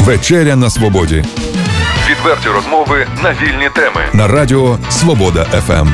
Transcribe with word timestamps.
Вечеря 0.00 0.56
на 0.56 0.70
свободі. 0.70 1.24
Відверті 2.10 2.48
розмови 2.48 3.06
на 3.22 3.30
вільні 3.30 3.68
теми. 3.74 4.00
На 4.12 4.28
радіо 4.28 4.78
Свобода 4.90 5.44
ФМ. 5.44 5.88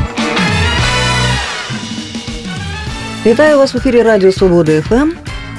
Вітаю 3.27 3.59
вас 3.59 3.75
в 3.75 3.77
ефірі 3.77 4.03
Радіо 4.03 4.33
Свобода 4.33 4.83
ФМ. 4.83 5.11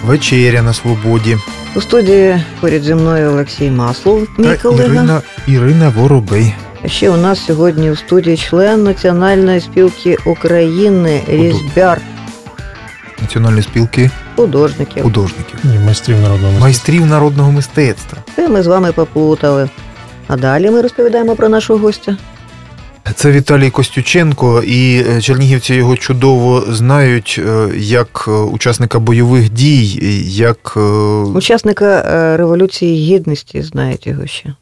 Вечеря 0.06 0.62
на 0.62 0.74
свободі. 0.74 1.38
У 1.76 1.82
студії 1.82 2.44
поряд 2.62 2.84
зі 2.84 2.96
мною 2.96 3.30
Олексій 3.30 3.72
Маслов, 3.72 4.28
мій 4.38 4.46
Та 4.48 4.58
колега. 4.58 4.94
Ірина, 4.94 5.22
Ірина 5.48 5.90
Воробей. 5.90 6.56
Ще 6.86 7.10
у 7.10 7.18
нас 7.18 7.46
сьогодні 7.46 7.92
у 7.92 7.96
студії 7.96 8.38
член 8.38 8.84
Національної 8.84 9.62
спілки 9.62 10.18
України, 10.26 11.24
різьбяр 11.28 12.02
Національної 13.22 13.64
спілки 13.64 14.10
художників. 14.42 15.04
художників. 15.04 15.60
Ні, 15.64 15.80
майстрів 15.86 16.16
народного 16.16 16.52
мистецтва. 16.52 16.66
Майстрів 16.66 17.06
народного 17.06 17.52
мистецтва. 17.52 18.18
Це 18.36 18.50
ми 18.50 18.64
з 18.64 18.68
вами 18.68 18.92
поплутали. 18.92 19.70
А 20.28 20.38
далі 20.38 20.72
ми 20.72 20.82
розповідаємо 20.82 21.36
про 21.36 21.50
нашого 21.50 21.80
гостя. 21.80 22.18
Це 23.16 23.32
Віталій 23.32 23.70
Костюченко, 23.70 24.64
і 24.64 25.04
е, 25.10 25.22
чернігівці 25.22 25.76
його 25.76 25.98
чудово 25.98 26.64
знають 26.70 27.42
е, 27.46 27.70
як 27.78 28.26
е, 28.28 28.32
учасника 28.32 29.00
бойових 29.00 29.50
дій, 29.50 30.00
як, 30.24 30.78
Учасника 31.36 32.04
Революції 32.38 33.16
Гідності, 33.16 33.62
знають 33.62 34.08
його 34.08 34.28
ще. 34.28 34.54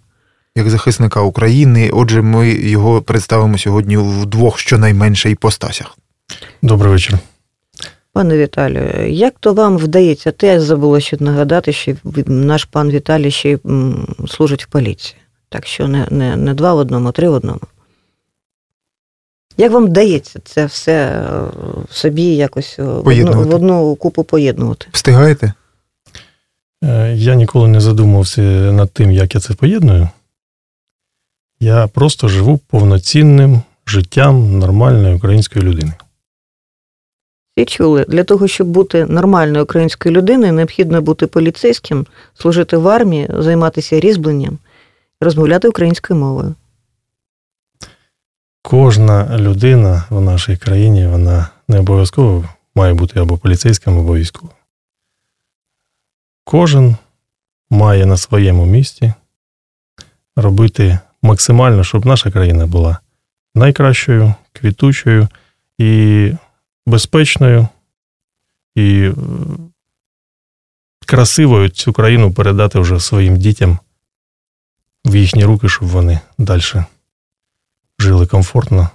як 0.55 0.69
захисника 0.69 1.21
України. 1.21 1.89
Отже, 1.93 2.21
ми 2.21 2.49
його 2.49 3.01
представимо 3.01 3.57
сьогодні 3.57 3.97
в 3.97 4.25
двох 4.25 4.59
щонайменше 4.59 5.31
іпостасях. 5.31 5.97
Добрий 6.61 6.91
вечір. 6.91 7.17
Пане 8.17 8.37
Віталію, 8.37 9.09
як 9.09 9.33
то 9.39 9.53
вам 9.53 9.77
вдається? 9.77 10.31
Те 10.31 10.59
забула 10.59 10.99
ще 10.99 11.17
нагадати, 11.19 11.73
що 11.73 11.95
наш 12.25 12.65
пан 12.65 12.89
Віталій 12.89 13.31
ще 13.31 13.59
служить 14.27 14.63
в 14.63 14.67
поліції. 14.67 15.19
Так 15.49 15.67
що 15.67 15.87
не, 15.87 16.07
не, 16.09 16.35
не 16.35 16.53
два 16.53 16.73
в 16.73 16.77
одному, 16.77 17.09
а 17.09 17.11
три 17.11 17.29
в 17.29 17.33
одному. 17.33 17.59
Як 19.57 19.71
вам 19.71 19.85
вдається 19.85 20.39
це 20.43 20.65
все 20.65 20.93
е, 20.93 21.21
в 21.89 21.95
собі 21.95 22.23
якось 22.23 22.75
е, 22.79 22.83
в 22.83 23.07
одну, 23.07 23.43
в 23.43 23.55
одну 23.55 23.95
купу 23.95 24.23
поєднувати? 24.23 24.87
Встигаєте? 24.91 25.53
Е, 26.83 27.13
Я 27.15 27.35
ніколи 27.35 27.67
не 27.67 27.81
задумувався 27.81 28.41
над 28.71 28.91
тим, 28.91 29.11
як 29.11 29.35
я 29.35 29.41
це 29.41 29.53
поєдную. 29.53 30.09
Я 31.59 31.87
просто 31.87 32.27
живу 32.27 32.57
повноцінним 32.57 33.61
життям 33.87 34.59
нормальної 34.59 35.15
української 35.15 35.65
людини. 35.65 35.93
Чули, 37.65 38.05
для 38.07 38.23
того, 38.23 38.47
щоб 38.47 38.67
бути 38.67 39.05
нормальною 39.05 39.63
українською 39.63 40.15
людиною, 40.15 40.53
необхідно 40.53 41.01
бути 41.01 41.27
поліцейським, 41.27 42.05
служити 42.33 42.77
в 42.77 42.87
армії, 42.87 43.29
займатися 43.39 43.99
різьбленням, 43.99 44.57
розмовляти 45.21 45.67
українською 45.67 46.19
мовою. 46.19 46.55
Кожна 48.61 49.37
людина 49.37 50.03
в 50.09 50.21
нашій 50.21 50.57
країні, 50.57 51.07
вона 51.07 51.49
не 51.67 51.79
обов'язково 51.79 52.45
має 52.75 52.93
бути 52.93 53.19
або 53.19 53.37
поліцейським, 53.37 53.99
або 53.99 54.15
військовим. 54.15 54.55
Кожен 56.43 56.95
має 57.69 58.05
на 58.05 58.17
своєму 58.17 58.65
місці 58.65 59.13
робити 60.35 60.99
максимально, 61.21 61.83
щоб 61.83 62.05
наша 62.05 62.31
країна 62.31 62.65
була 62.65 62.97
найкращою, 63.55 64.33
квітучою 64.53 65.27
і 65.77 66.31
безпечною, 66.87 67.67
і 68.75 69.01
е, 69.01 69.13
красивою 71.05 71.69
цю 71.69 71.93
країну 71.93 72.33
передати 72.33 72.79
вже 72.79 72.99
своїм 72.99 73.37
дітям 73.37 73.79
в 75.05 75.15
їхні 75.15 75.45
руки, 75.45 75.69
щоб 75.69 75.87
вони 75.87 76.19
далі 76.37 76.61
жили 77.99 78.25
комфортно 78.25 78.89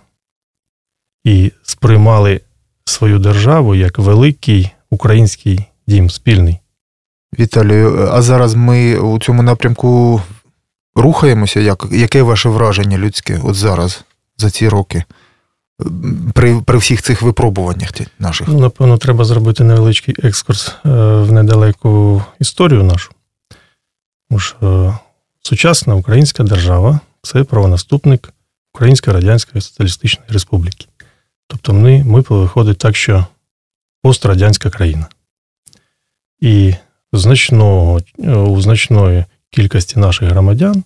і 1.25 1.53
сприймали 1.63 2.41
свою 2.85 3.19
державу 3.19 3.75
як 3.75 3.99
великий 3.99 4.71
український 4.91 5.65
дім 5.87 6.11
спільний. 6.11 6.59
Віталію, 7.39 8.09
а 8.13 8.23
зараз 8.23 8.55
ми 8.55 8.99
у 8.99 9.19
цьому 9.19 9.43
напрямку 9.43 10.23
рухаємося. 10.95 11.61
Як, 11.61 11.87
яке 11.91 12.23
ваше 12.23 12.49
враження 12.49 12.99
людське 12.99 13.41
от 13.45 13.55
зараз, 13.55 14.05
за 14.37 14.51
ці 14.51 14.69
роки, 14.69 15.05
при, 16.35 16.61
при 16.61 16.79
всіх 16.79 17.03
цих 17.03 17.23
випробуваннях 17.23 17.91
наших? 18.19 18.49
Ну, 18.49 18.61
напевно, 18.61 18.99
треба 18.99 19.25
зробити 19.25 19.65
невеличкий 19.65 20.15
екскурс 20.23 20.69
е, 20.69 20.89
в 21.23 21.33
недалеку 21.33 22.23
історію 22.41 22.83
нашу. 22.83 23.13
Тому 24.29 24.39
що 24.39 24.57
е, 24.63 24.99
сучасна 25.43 25.95
українська 25.95 26.43
держава 26.43 27.01
це 27.23 27.45
правонаступник 27.45 28.33
Української 28.75 29.17
Радянської 29.17 29.63
Соціалістичної 29.63 30.31
Республіки. 30.31 30.87
Тобто 31.47 31.73
ми, 31.73 32.05
ми 32.05 32.21
виходить 32.21 32.79
так, 32.79 32.97
що 32.97 33.27
пострадянська 34.03 34.71
країна. 34.71 35.07
І 36.41 36.75
значного, 37.13 38.01
е, 38.19 38.35
у 38.35 38.61
значної 38.61 39.25
кількості 39.51 39.99
наших 39.99 40.29
громадян 40.29 40.85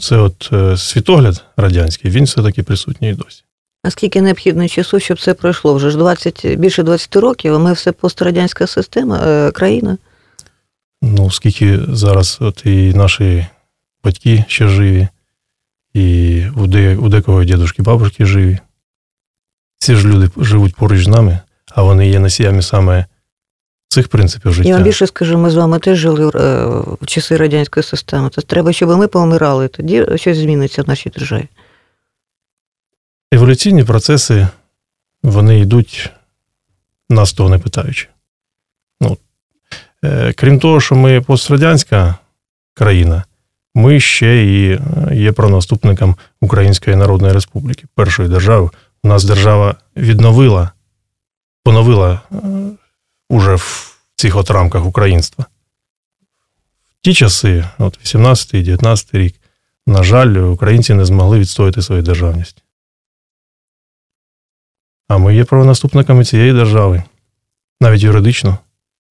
це 0.00 0.30
світогляд 0.76 1.44
радянський, 1.56 2.10
він 2.10 2.24
все-таки 2.24 2.62
присутній 2.62 3.14
досі. 3.14 3.44
А 3.82 3.90
скільки 3.90 4.22
необхідно 4.22 4.68
часу, 4.68 5.00
щоб 5.00 5.20
це 5.20 5.34
пройшло? 5.34 5.74
Вже 5.74 5.90
ж 5.90 5.96
20, 5.96 6.46
більше 6.56 6.82
20 6.82 7.16
років, 7.16 7.54
а 7.54 7.58
ми 7.58 7.72
все 7.72 7.92
пострадянська 7.92 8.66
система, 8.66 9.20
е, 9.26 9.50
країна. 9.50 9.98
Ну, 11.02 11.26
оскільки 11.26 11.80
зараз 11.88 12.38
от 12.40 12.66
і 12.66 12.94
наші 12.94 13.46
батьки 14.04 14.44
ще 14.48 14.68
живі, 14.68 15.08
і 15.94 16.44
у, 16.56 16.66
де, 16.66 16.96
у 16.96 17.08
декого 17.08 17.44
дідушки, 17.44 17.82
бабушки 17.82 18.26
живі. 18.26 18.58
Ці 19.78 19.96
ж 19.96 20.08
люди 20.08 20.30
живуть 20.36 20.76
поруч 20.76 21.04
з 21.04 21.08
нами, 21.08 21.38
а 21.70 21.82
вони 21.82 22.08
є 22.08 22.18
носіями 22.18 22.62
саме 22.62 23.06
цих 23.88 24.08
принципів 24.08 24.52
життя. 24.52 24.68
Я 24.68 24.74
вам 24.74 24.84
більше 24.84 25.06
скажу, 25.06 25.38
ми 25.38 25.50
з 25.50 25.54
вами 25.54 25.78
теж 25.78 25.98
жили 25.98 26.30
е, 26.34 26.64
в 27.00 27.06
часи 27.06 27.36
радянської 27.36 27.84
системи. 27.84 28.28
То 28.28 28.42
треба, 28.42 28.72
щоб 28.72 28.98
ми 28.98 29.08
помирали, 29.08 29.68
тоді 29.68 30.06
щось 30.16 30.38
зміниться 30.38 30.82
в 30.82 30.88
нашій 30.88 31.10
державі. 31.10 31.48
Еволюційні 33.32 33.84
процеси 33.84 34.48
вони 35.22 35.60
йдуть 35.60 36.10
нас 37.08 37.32
того 37.32 37.48
не 37.48 37.58
питаючи. 37.58 38.08
Ну, 39.00 39.18
е, 40.04 40.32
крім 40.32 40.58
того, 40.58 40.80
що 40.80 40.94
ми 40.94 41.20
пострадянська 41.20 42.14
країна, 42.74 43.24
ми 43.74 44.00
ще 44.00 44.44
і 44.44 44.70
е, 44.72 44.80
є 45.12 45.32
правонаступником 45.32 46.16
Української 46.40 46.96
Народної 46.96 47.32
Республіки, 47.32 47.84
першої 47.94 48.28
держави. 48.28 48.70
У 49.02 49.08
нас 49.08 49.24
держава 49.24 49.74
відновила, 49.96 50.70
поновила 51.64 52.20
е, 52.32 52.36
уже 53.28 53.54
в 53.54 53.98
цих 54.16 54.36
от 54.36 54.50
рамках 54.50 54.86
українства. 54.86 55.46
В 56.90 57.04
ті 57.04 57.14
часи, 57.14 57.64
от 57.78 58.00
18-19 58.00 59.18
рік, 59.18 59.34
на 59.86 60.02
жаль, 60.02 60.36
українці 60.36 60.94
не 60.94 61.04
змогли 61.04 61.38
відстояти 61.38 61.82
свою 61.82 62.02
державність. 62.02 62.62
А 65.10 65.18
ми 65.18 65.34
є 65.34 65.44
правонаступниками 65.44 66.24
цієї 66.24 66.52
держави, 66.52 67.02
навіть 67.80 68.02
юридично, 68.02 68.58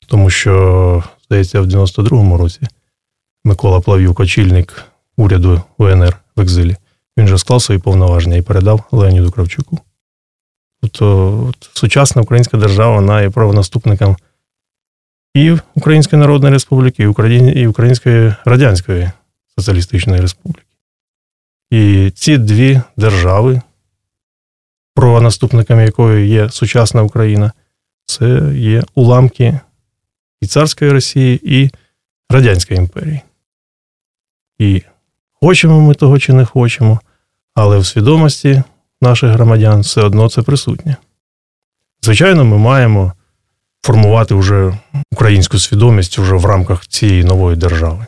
тому 0.07 0.29
що, 0.29 1.03
здається, 1.25 1.61
в 1.61 1.65
92-му 1.65 2.37
році 2.37 2.59
Микола 3.43 3.79
Плав'юк, 3.79 4.19
очільник 4.19 4.83
уряду 5.17 5.61
УНР 5.77 6.17
в 6.35 6.41
екзилі, 6.41 6.75
він 7.17 7.27
же 7.27 7.37
склав 7.37 7.61
свої 7.61 7.81
повноваження 7.81 8.35
і 8.35 8.41
передав 8.41 8.83
Леоніду 8.91 9.31
Кравчуку. 9.31 9.79
Тобто 10.81 11.45
от, 11.49 11.69
сучасна 11.73 12.21
українська 12.21 12.57
держава 12.57 12.95
вона 12.95 13.21
є 13.21 13.29
правонаступником 13.29 14.17
і 15.33 15.57
Української 15.75 16.19
Народної 16.19 16.53
Республіки, 16.53 17.03
і, 17.03 17.07
Україні, 17.07 17.51
і 17.51 17.67
Української 17.67 18.33
Радянської 18.45 19.11
Соціалістичної 19.55 20.21
Республіки. 20.21 20.67
І 21.71 22.11
ці 22.15 22.37
дві 22.37 22.81
держави, 22.97 23.61
правонаступниками 24.99 25.83
якої 25.83 26.29
є 26.29 26.49
сучасна 26.49 27.03
Україна, 27.03 27.51
це 28.05 28.53
є 28.55 28.83
уламки 28.95 29.59
і 30.41 30.47
царської 30.47 30.91
Росії, 30.91 31.39
і 31.43 31.69
Радянської 32.29 32.79
імперії. 32.79 33.21
І 34.57 34.81
хочемо 35.41 35.81
ми 35.81 35.93
того 35.93 36.19
чи 36.19 36.33
не 36.33 36.45
хочемо, 36.45 36.99
але 37.53 37.77
в 37.77 37.85
свідомості 37.85 38.63
наших 39.01 39.31
громадян 39.31 39.81
все 39.81 40.01
одно 40.01 40.29
це 40.29 40.41
присутнє. 40.41 40.95
Звичайно, 42.01 42.45
ми 42.45 42.57
маємо 42.57 43.13
формувати 43.81 44.35
вже 44.35 44.77
українську 45.11 45.59
свідомість 45.59 46.17
вже 46.19 46.35
в 46.35 46.45
рамках 46.45 46.87
цієї 46.87 47.23
нової 47.23 47.57
держави, 47.57 48.05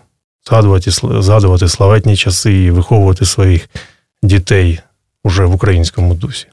згадувати, 0.49 0.91
згадувати 1.21 1.67
славетні 1.67 2.15
часи 2.15 2.53
і 2.53 2.71
виховувати 2.71 3.25
своїх 3.25 3.69
дітей 4.23 4.79
уже 5.23 5.45
в 5.45 5.55
українському 5.55 6.13
дусі. 6.13 6.47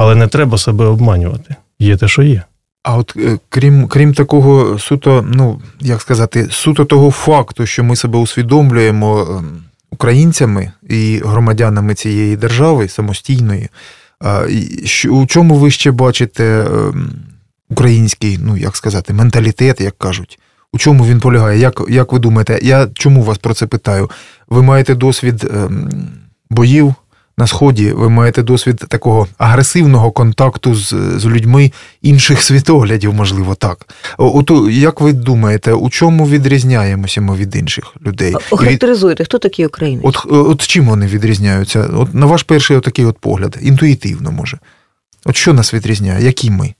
Але 0.00 0.14
не 0.14 0.26
треба 0.26 0.58
себе 0.58 0.84
обманювати. 0.84 1.56
Є 1.78 1.96
те, 1.96 2.08
що 2.08 2.22
є. 2.22 2.42
А 2.82 2.96
от 2.96 3.14
е, 3.16 3.38
крім 3.48 3.88
крім 3.88 4.14
такого 4.14 4.78
суто, 4.78 5.24
ну 5.28 5.60
як 5.80 6.00
сказати, 6.00 6.48
суто 6.50 6.84
того 6.84 7.10
факту, 7.10 7.66
що 7.66 7.84
ми 7.84 7.96
себе 7.96 8.18
усвідомлюємо 8.18 9.20
ем, 9.20 9.62
українцями 9.90 10.72
і 10.88 11.20
громадянами 11.24 11.94
цієї 11.94 12.36
держави 12.36 12.88
самостійної, 12.88 13.68
у 15.10 15.26
чому 15.26 15.54
ви 15.54 15.70
ще 15.70 15.90
бачите 15.90 16.44
ем, 16.44 17.12
український, 17.70 18.38
ну 18.42 18.56
як 18.56 18.76
сказати, 18.76 19.12
менталітет, 19.12 19.80
як 19.80 19.98
кажуть? 19.98 20.38
У 20.72 20.78
чому 20.78 21.06
він 21.06 21.20
полягає? 21.20 21.58
Як 21.58 21.82
як 21.88 22.12
ви 22.12 22.18
думаєте? 22.18 22.58
Я 22.62 22.88
чому 22.94 23.22
вас 23.22 23.38
про 23.38 23.54
це 23.54 23.66
питаю? 23.66 24.10
Ви 24.48 24.62
маєте 24.62 24.94
досвід 24.94 25.50
ем, 25.54 25.90
боїв 26.50 26.94
на 27.38 27.46
сході, 27.46 27.92
ви 27.92 28.08
маєте 28.08 28.42
досвід 28.42 28.76
такого 28.76 29.28
агресивного 29.38 30.10
контакту 30.10 30.74
з 30.74 30.94
з 31.16 31.26
людьми 31.26 31.72
інших 32.02 32.42
світоглядів, 32.48 33.14
можливо, 33.14 33.54
так. 33.54 33.94
От 34.18 34.50
як 34.70 35.00
ви 35.00 35.12
думаєте, 35.12 35.72
у 35.72 35.90
чому 35.90 36.26
відрізняємося 36.26 37.20
ми 37.20 37.36
від 37.36 37.56
інших 37.56 37.94
людей? 38.06 38.34
Охарактеризуйте, 38.50 39.24
хто 39.24 39.38
такі 39.38 39.66
українці? 39.66 40.06
От 40.06 40.26
от 40.26 40.66
чим 40.66 40.86
вони 40.86 41.06
відрізняються? 41.06 41.90
От 41.94 42.14
на 42.14 42.26
ваш 42.26 42.42
перший 42.42 42.76
отакий 42.76 43.04
от 43.04 43.18
погляд, 43.18 43.58
інтуїтивно 43.62 44.32
може. 44.32 44.58
От 45.24 45.36
що 45.36 45.52
нас 45.52 45.74
відрізняє? 45.74 46.24
Які 46.24 46.50
ми? 46.50 46.74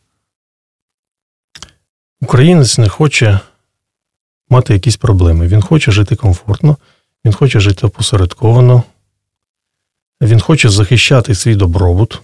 Українець 2.21 2.79
не 2.79 2.89
хоче 2.89 3.41
мати 4.51 4.73
якісь 4.73 4.97
проблеми. 4.97 5.47
Він 5.47 5.63
хоче 5.63 5.93
жити 5.93 6.17
комфортно, 6.17 6.77
він 7.25 7.33
хоче 7.33 7.61
жити 7.61 7.87
опосередковано, 7.87 8.83
він 10.23 10.41
хоче 10.41 10.69
захищати 10.69 11.35
свій 11.35 11.55
добробут, 11.55 12.23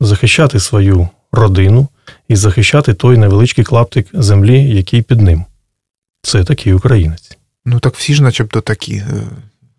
захищати 0.00 0.60
свою 0.60 1.08
родину 1.32 1.88
і 2.28 2.36
захищати 2.36 2.94
той 2.94 3.18
невеличкий 3.18 3.64
клаптик 3.64 4.06
землі, 4.12 4.74
який 4.74 5.02
під 5.02 5.20
ним. 5.20 5.44
Це 6.22 6.44
такий 6.44 6.72
українець. 6.72 7.38
Ну 7.64 7.80
так 7.80 7.96
всі 7.96 8.14
ж, 8.14 8.22
начебто, 8.22 8.60
такі. 8.60 8.94
Е, 8.94 9.04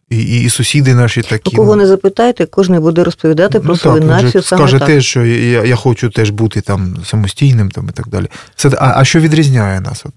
і 0.10 0.18
і, 0.18 0.44
і 0.44 0.50
сусіди 0.50 0.96
наші 0.96 1.22
такі. 1.22 1.56
У 1.56 1.60
кого 1.60 1.76
ну. 1.76 1.82
не 1.82 1.88
запитайте, 1.88 2.46
кожен 2.46 2.82
буде 2.82 3.04
розповідати 3.04 3.60
про 3.60 3.70
ну, 3.70 3.78
свою 3.78 4.02
націю. 4.02 4.44
саме 4.44 4.62
Скаже 4.62 4.80
так. 4.80 4.88
те, 4.88 5.02
що 5.02 5.26
я 5.26 5.64
я 5.64 5.76
хочу 5.76 6.10
теж 6.10 6.30
бути 6.30 6.62
там 6.62 6.98
самостійним 7.06 7.72
там, 7.72 7.90
і 7.90 7.92
так 7.92 8.08
далі. 8.08 8.28
Це, 8.56 8.70
А 8.70 8.94
а 8.96 9.06
що 9.06 9.20
відрізняє 9.20 9.82
нас? 9.82 10.06
От? 10.06 10.14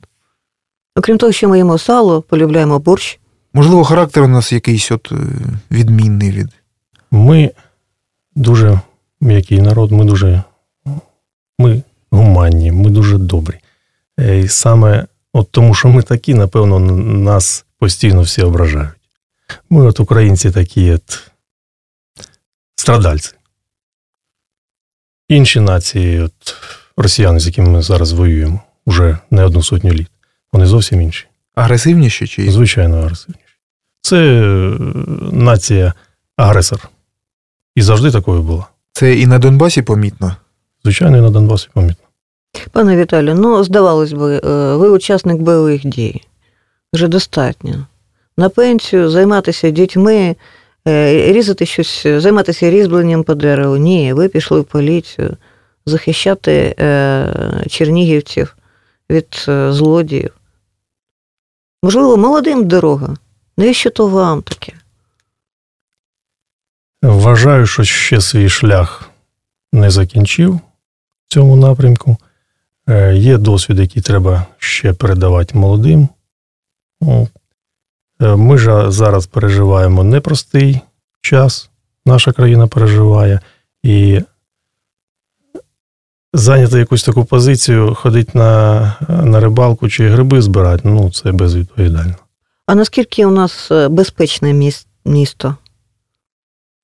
Окрім 0.97 1.19
того, 1.19 1.33
що 1.33 1.49
ми 1.49 1.59
їмо 1.59 1.79
сало, 1.79 2.23
полюбляємо 2.23 2.79
борщ. 2.79 3.19
Можливо, 3.55 3.85
характер 3.85 4.23
у 4.23 4.29
нас 4.29 4.53
якийсь 4.53 4.91
от 4.93 5.13
е, 5.13 5.17
відмінний 5.71 6.31
від. 6.31 6.49
Ми 7.11 7.51
дуже 8.35 8.81
м'який 9.21 9.61
народ, 9.61 9.93
ми 9.93 10.05
дуже 10.05 10.43
ми 11.59 11.83
гуманні, 12.11 12.73
ми 12.73 12.91
дуже 12.91 13.19
добрі. 13.19 13.55
Е, 14.21 14.39
і 14.39 14.49
саме 14.49 15.07
от 15.33 15.51
тому, 15.51 15.75
що 15.75 15.89
ми 15.89 16.03
такі, 16.03 16.35
напевно, 16.35 16.79
нас 17.01 17.65
постійно 17.79 18.23
всі 18.23 18.43
ображають. 18.43 18.95
Ми, 19.71 19.83
от 19.85 20.01
українці, 20.01 20.51
такі 20.51 20.91
от 20.91 21.31
страдальці. 22.77 23.35
Інші 25.29 25.61
нації, 25.61 26.21
от 26.21 26.57
росіяни, 26.97 27.41
з 27.41 27.47
якими 27.47 27.69
ми 27.69 27.83
зараз 27.83 28.13
воюємо, 28.13 28.61
вже 28.87 29.19
не 29.31 29.45
одну 29.45 29.63
сотню 29.63 29.93
літ, 29.93 30.11
вони 30.53 30.67
зовсім 30.67 31.03
інші. 31.03 31.27
Агресивніші 31.55 32.27
чи? 32.27 32.51
Звичайно, 32.51 32.99
агресивніші. 32.99 33.45
Це 34.01 34.17
е, 34.17 34.79
нація 35.33 35.95
агресор. 36.37 36.90
І 37.81 37.83
завжди 37.83 38.11
такою 38.11 38.43
була. 38.43 38.67
Це 38.93 39.15
і 39.15 39.27
на 39.27 39.39
Донбасі 39.39 39.83
помітно? 39.83 40.37
Звичайно, 40.85 41.19
і 41.19 41.21
на 41.21 41.31
Донбасі 41.31 41.69
помітно. 41.75 42.05
Пане 42.73 42.97
Віталію, 42.97 43.35
ну, 43.35 43.65
здавалось 43.65 44.13
би, 44.13 44.41
е, 44.45 44.77
ви 44.77 44.89
учасник 44.91 45.37
бойових 45.37 45.87
дій. 45.87 46.23
Вже 46.93 47.09
достатньо. 47.09 47.87
На 48.37 48.49
пенсію 48.49 49.11
займатися 49.11 49.71
дітьми, 49.71 50.37
е, 50.89 51.33
різати 51.33 51.67
щось, 51.67 52.07
займатися 52.07 52.71
різьбленням 52.71 53.23
по 53.23 53.35
дереву. 53.35 53.77
Ні, 53.77 54.13
ви 54.13 54.29
пішли 54.29 54.61
в 54.61 54.65
поліцію 54.65 55.37
захищати 55.87 56.75
е, 56.81 57.65
чернігівців 57.71 58.57
від 59.11 59.47
злодіїв. 59.69 60.31
Можливо, 61.83 62.17
молодим 62.17 62.69
дорога. 62.69 63.17
Навіщо 63.57 63.91
то 63.91 64.07
вам 64.07 64.43
таке? 64.43 64.73
Вважаю, 67.03 67.67
що 67.67 67.85
ще 67.85 68.21
свій 68.21 68.49
шлях 68.49 69.11
не 69.73 69.91
закінчив 69.91 70.55
в 70.55 70.61
цьому 71.33 71.57
напрямку. 71.57 72.17
Е, 72.89 73.17
є 73.17 73.39
досвід, 73.39 73.79
який 73.79 74.03
треба 74.03 74.47
ще 74.59 74.93
передавати 74.93 75.59
молодим. 75.59 76.09
Е, 77.03 78.37
ми 78.37 78.59
ж 78.59 78.91
зараз 78.91 79.27
переживаємо 79.27 80.05
непростий 80.05 80.81
час, 81.21 81.71
наша 82.07 82.33
країна 82.33 82.67
переживає, 82.67 83.41
і 83.83 84.21
зайняти 86.33 86.79
якусь 86.79 87.05
таку 87.05 87.25
позицію, 87.25 87.95
ходити 87.95 88.39
на 88.39 88.97
на 89.09 89.41
рибалку 89.41 89.89
чи 89.89 90.09
гриби 90.09 90.43
збирати, 90.43 90.89
ну 90.89 91.11
це 91.11 91.33
безвідповідально. 91.33 92.15
А 92.67 92.75
наскільки 92.75 93.27
у 93.27 93.31
нас 93.31 93.71
е, 93.71 93.89
безпечне 93.89 94.75
місто? 95.05 95.57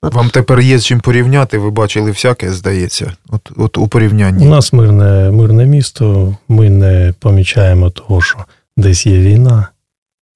От. 0.06 0.14
Вам 0.14 0.30
тепер 0.30 0.60
є 0.60 0.78
з 0.78 0.86
чим 0.86 1.00
порівняти, 1.00 1.58
ви 1.58 1.70
бачили 1.70 2.10
всяке, 2.10 2.52
здається, 2.52 3.12
от 3.28 3.50
от 3.56 3.78
у 3.78 3.88
порівнянні. 3.88 4.46
У 4.46 4.50
нас 4.50 4.72
мирне 4.72 5.30
мирне 5.30 5.66
місто, 5.66 6.36
ми 6.48 6.70
не 6.70 7.14
помічаємо 7.20 7.90
того, 7.90 8.22
що 8.22 8.38
десь 8.76 9.06
є 9.06 9.18
війна, 9.18 9.68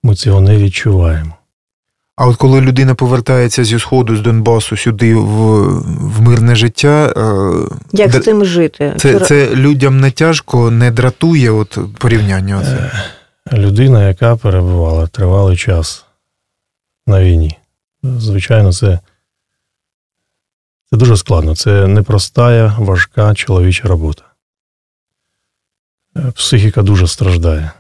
ми 0.03 0.15
цього 0.15 0.41
не 0.41 0.57
відчуваємо. 0.57 1.35
А 2.17 2.27
от 2.27 2.37
коли 2.37 2.61
людина 2.61 2.95
повертається 2.95 3.65
зі 3.65 3.79
Сходу, 3.79 4.17
з 4.17 4.21
Донбасу 4.21 4.77
сюди 4.77 5.15
в 5.15 5.31
в 6.17 6.21
мирне 6.21 6.57
життя. 6.57 7.13
Е, 7.17 7.77
Як 7.93 8.11
де, 8.11 8.21
з 8.21 8.25
цим 8.25 8.45
жити? 8.45 8.95
Це 8.99 9.21
це 9.21 9.55
людям 9.55 10.01
не 10.01 10.11
тяжко, 10.11 10.71
не 10.71 10.91
дратує 10.91 11.51
от 11.51 11.79
порівняння. 11.99 12.59
Оце? 12.59 12.91
Е, 13.53 13.57
людина, 13.59 14.09
яка 14.09 14.37
перебувала 14.37 15.07
тривалий 15.07 15.57
час 15.57 16.05
на 17.07 17.25
війні. 17.25 17.59
Звичайно, 18.03 18.73
це 18.73 18.99
це 20.93 20.97
дуже 20.99 21.17
складно. 21.17 21.57
Це 21.57 21.87
непроста, 21.87 22.77
важка 22.79 23.35
чоловіча 23.35 23.89
робота. 23.89 24.23
Е, 26.17 26.33
психіка 26.35 26.83
дуже 26.83 27.07
страждає. 27.07 27.71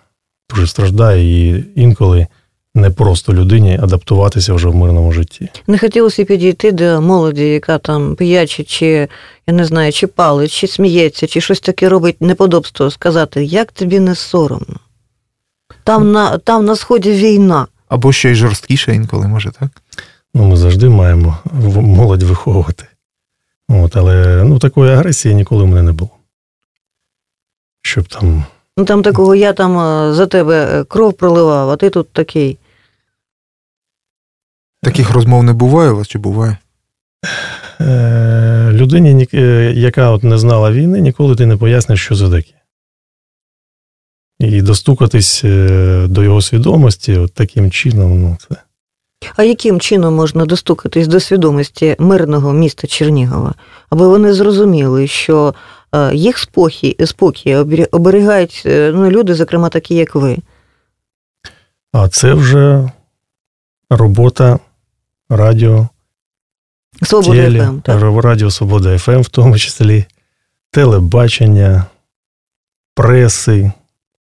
Дуже 0.50 0.66
страждає 0.66 1.50
і 1.50 1.64
інколи 1.74 2.26
не 2.74 2.90
просто 2.90 3.34
людині 3.34 3.78
адаптуватися 3.82 4.54
вже 4.54 4.68
в 4.68 4.74
мирному 4.74 5.12
житті. 5.12 5.48
Не 5.66 5.78
хотілося 5.78 6.24
підійти 6.24 6.72
до 6.72 7.00
молоді, 7.00 7.44
яка 7.44 7.78
там 7.78 8.14
п'яче, 8.14 8.64
чи 8.64 9.08
я 9.46 9.54
не 9.54 9.64
знаю, 9.64 9.92
чи 9.92 10.06
палить, 10.06 10.52
чи 10.52 10.66
сміється, 10.66 11.26
чи 11.26 11.40
щось 11.40 11.60
таке 11.60 11.88
робить 11.88 12.20
неподобство, 12.20 12.90
сказати, 12.90 13.44
як 13.44 13.72
тобі 13.72 14.00
не 14.00 14.14
соромно. 14.14 14.80
Там 15.84 16.12
на 16.12 16.38
там 16.38 16.64
на 16.64 16.76
сході 16.76 17.12
війна. 17.12 17.66
Або 17.88 18.12
ще 18.12 18.30
й 18.30 18.34
жорсткіше 18.34 18.94
інколи, 18.94 19.28
може, 19.28 19.50
так? 19.60 19.70
Ну, 20.34 20.44
ми 20.44 20.56
завжди 20.56 20.88
маємо 20.88 21.38
молодь 21.74 22.22
виховувати. 22.22 22.86
От, 23.70 23.96
Але 23.96 24.44
ну, 24.44 24.58
такої 24.58 24.92
агресії 24.92 25.34
ніколи 25.34 25.64
в 25.64 25.66
мене 25.66 25.82
не 25.82 25.92
було. 25.92 26.10
Щоб 27.82 28.08
там. 28.08 28.44
Ну 28.76 28.84
там 28.84 29.02
такого 29.02 29.34
я 29.34 29.52
там 29.52 29.78
е, 29.78 30.14
за 30.14 30.26
тебе 30.26 30.80
е, 30.80 30.84
кров 30.84 31.12
проливав, 31.14 31.70
а 31.70 31.76
ти 31.76 31.90
тут 31.90 32.12
такий. 32.12 32.58
Таких 34.82 35.10
розмов 35.10 35.42
не 35.42 35.52
буває 35.52 35.90
у 35.90 35.96
вас 35.96 36.08
чи 36.08 36.18
буває? 36.18 36.56
Е, 37.80 38.70
людині, 38.72 39.28
яка 39.74 40.10
от 40.10 40.22
не 40.22 40.38
знала 40.38 40.72
війни, 40.72 41.00
ніколи 41.00 41.36
ти 41.36 41.46
не 41.46 41.56
поясниш, 41.56 42.04
що 42.04 42.16
це 42.16 42.30
таке. 42.30 42.54
І 44.38 44.62
достукатись 44.62 45.42
до 46.04 46.22
його 46.22 46.42
свідомості 46.42 47.16
от 47.16 47.34
таким 47.34 47.70
чином, 47.70 48.22
ну 48.22 48.36
це. 48.48 48.56
А 49.36 49.42
яким 49.42 49.80
чином 49.80 50.14
можна 50.14 50.46
достукатись 50.46 51.08
до 51.08 51.20
свідомості 51.20 51.96
мирного 51.98 52.52
міста 52.52 52.86
Чернігова, 52.86 53.54
аби 53.90 54.08
вони 54.08 54.32
зрозуміли, 54.32 55.06
що 55.06 55.54
е, 55.94 56.14
їх 56.14 56.38
спокій 56.38 56.96
спокій 57.06 57.56
оберігають 57.90 58.62
е, 58.66 58.92
ну, 58.94 59.10
люди, 59.10 59.34
зокрема 59.34 59.68
такі, 59.68 59.94
як 59.94 60.14
ви? 60.14 60.38
А 61.92 62.08
це 62.08 62.34
вже 62.34 62.90
робота 63.90 64.58
радіо. 65.28 65.88
Свобода 67.02 67.42
теле, 67.42 67.66
ФМ, 67.66 67.80
так? 67.80 68.24
Радіо 68.24 68.50
Свобода 68.50 68.98
ФМ, 68.98 69.20
в 69.20 69.28
тому 69.28 69.58
числі, 69.58 70.04
телебачення, 70.70 71.84
преси. 72.94 73.72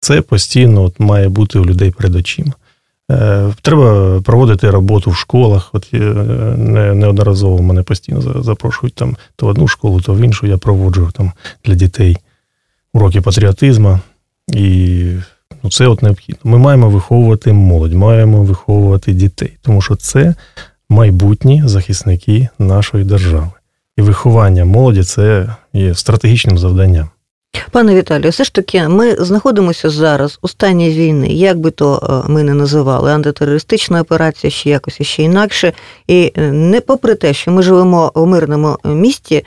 Це 0.00 0.20
постійно 0.20 0.82
от 0.82 1.00
має 1.00 1.28
бути 1.28 1.58
у 1.58 1.64
людей 1.64 1.90
перед 1.90 2.14
очима. 2.14 2.52
Е, 3.10 3.52
треба 3.62 4.20
проводити 4.20 4.70
роботу 4.70 5.10
в 5.10 5.16
школах. 5.16 5.70
От 5.72 5.88
е, 5.94 5.98
неодноразово 6.94 7.62
мене 7.62 7.82
постійно 7.82 8.42
запрошують 8.42 8.94
там 8.94 9.16
то 9.36 9.46
в 9.46 9.48
одну 9.48 9.68
школу, 9.68 10.00
то 10.00 10.14
в 10.14 10.20
іншу 10.20 10.46
я 10.46 10.58
проводжу 10.58 11.10
там 11.12 11.32
для 11.64 11.74
дітей. 11.74 12.16
уроки 12.92 13.20
патріотизму. 13.20 14.00
І 14.48 15.04
ну, 15.62 15.70
це 15.70 15.86
от 15.86 16.02
необхідно. 16.02 16.40
Ми 16.44 16.58
маємо 16.58 16.90
виховувати 16.90 17.52
молодь, 17.52 17.92
маємо 17.92 18.42
виховувати 18.42 19.12
дітей, 19.12 19.56
тому 19.62 19.82
що 19.82 19.96
це 19.96 20.34
майбутні 20.88 21.62
захисники 21.66 22.48
нашої 22.58 23.04
держави. 23.04 23.50
І 23.96 24.02
виховання 24.02 24.64
молоді 24.64 25.02
це 25.02 25.54
є 25.72 25.94
стратегічним 25.94 26.58
завданням. 26.58 27.08
Пане 27.70 27.94
Віталію, 27.94 28.30
все 28.30 28.44
ж 28.44 28.54
таки, 28.54 28.88
ми 28.88 29.14
знаходимося 29.14 29.90
зараз 29.90 30.38
у 30.42 30.48
стані 30.48 30.90
війни, 30.90 31.28
як 31.28 31.58
би 31.58 31.70
то 31.70 32.22
е, 32.26 32.32
ми 32.32 32.42
не 32.42 32.54
називали, 32.54 33.12
антитерористична 33.12 34.00
операція, 34.00 34.50
ще 34.50 34.70
якось 34.70 35.02
ще 35.02 35.22
інакше. 35.22 35.72
І 36.06 36.32
е, 36.36 36.52
не 36.52 36.80
попри 36.80 37.14
те, 37.14 37.34
що 37.34 37.50
ми 37.50 37.62
живемо 37.62 38.12
у 38.14 38.26
мирному 38.26 38.78
місті, 38.84 39.44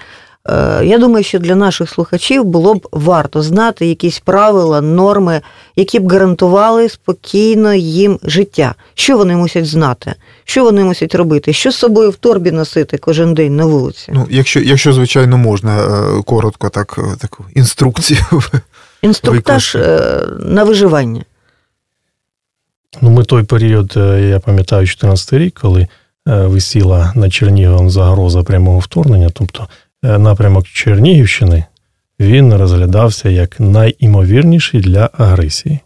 я 0.83 0.97
думаю, 0.97 1.23
що 1.23 1.39
для 1.39 1.55
наших 1.55 1.89
слухачів 1.89 2.43
було 2.43 2.75
б 2.75 2.87
варто 2.91 3.41
знати 3.41 3.85
якісь 3.85 4.19
правила, 4.19 4.81
норми, 4.81 5.41
які 5.75 5.99
б 5.99 6.11
гарантували 6.11 6.89
спокійно 6.89 7.73
їм 7.73 8.19
життя. 8.23 8.75
Що 8.93 9.17
вони 9.17 9.35
мусять 9.35 9.65
знати, 9.65 10.13
що 10.45 10.63
вони 10.63 10.83
мусять 10.83 11.15
робити, 11.15 11.53
що 11.53 11.71
з 11.71 11.75
собою 11.75 12.09
в 12.09 12.15
торбі 12.15 12.51
носити 12.51 12.97
кожен 12.97 13.33
день 13.33 13.55
на 13.55 13.65
вулиці. 13.65 14.11
Ну, 14.13 14.27
якщо, 14.29 14.59
якщо 14.59 14.93
звичайно, 14.93 15.37
можна 15.37 15.79
е, 15.79 16.23
коротко 16.23 16.69
так, 16.69 16.95
е, 16.97 17.17
таку 17.19 17.45
інструкцію. 17.55 18.19
Інструктаж 19.01 19.75
е, 19.75 20.21
на 20.39 20.63
виживання. 20.63 21.23
Ну, 23.01 23.09
ми 23.09 23.23
той 23.23 23.43
період, 23.43 23.93
е, 23.97 24.21
я 24.21 24.39
пам'ятаю, 24.39 24.87
14 24.87 25.33
рік, 25.33 25.59
коли 25.61 25.81
е, 25.81 25.87
висіла 26.25 27.11
над 27.15 27.33
Черніговом 27.33 27.89
загроза 27.89 28.43
прямого 28.43 28.79
вторгнення, 28.79 29.29
тобто 29.33 29.63
е, 29.63 29.67
напрямок 30.03 30.67
Чернігівщини, 30.67 31.65
він 32.19 32.53
розглядався 32.53 33.29
як 33.29 33.59
найімовірніший 33.59 34.81
для 34.81 35.09
агресії. 35.13 35.79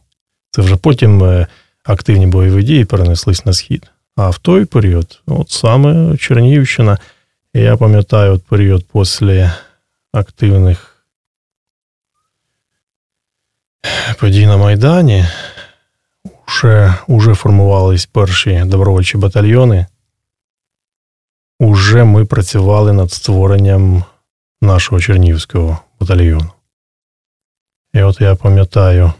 Це 0.51 0.61
вже 0.61 0.75
потім 0.75 1.23
е, 1.23 1.47
активні 1.83 2.27
бойові 2.27 2.63
дії 2.63 2.85
перенеслись 2.85 3.45
на 3.45 3.53
схід. 3.53 3.91
А 4.15 4.29
в 4.29 4.37
той 4.37 4.65
період, 4.65 5.21
от 5.25 5.49
саме 5.49 6.17
Чернігівщина, 6.17 6.97
я 7.53 7.77
пам'ятаю 7.77 8.33
от 8.33 8.43
період 8.43 8.85
після 8.93 9.57
активних 10.13 11.05
подій 14.19 14.45
на 14.45 14.57
Майдані, 14.57 15.25
уже, 16.47 16.95
уже 17.07 17.35
формувались 17.35 18.05
перші 18.05 18.63
добровольчі 18.65 19.17
батальйони. 19.17 19.85
Уже 21.61 22.03
ми 22.03 22.25
працювали 22.25 22.93
над 22.93 23.11
створенням 23.11 24.03
нашого 24.61 25.01
Чернігівського 25.01 25.79
батальйону. 25.99 26.51
І 27.93 28.01
от 28.01 28.21
я 28.21 28.35
пам'ятаю, 28.35 29.13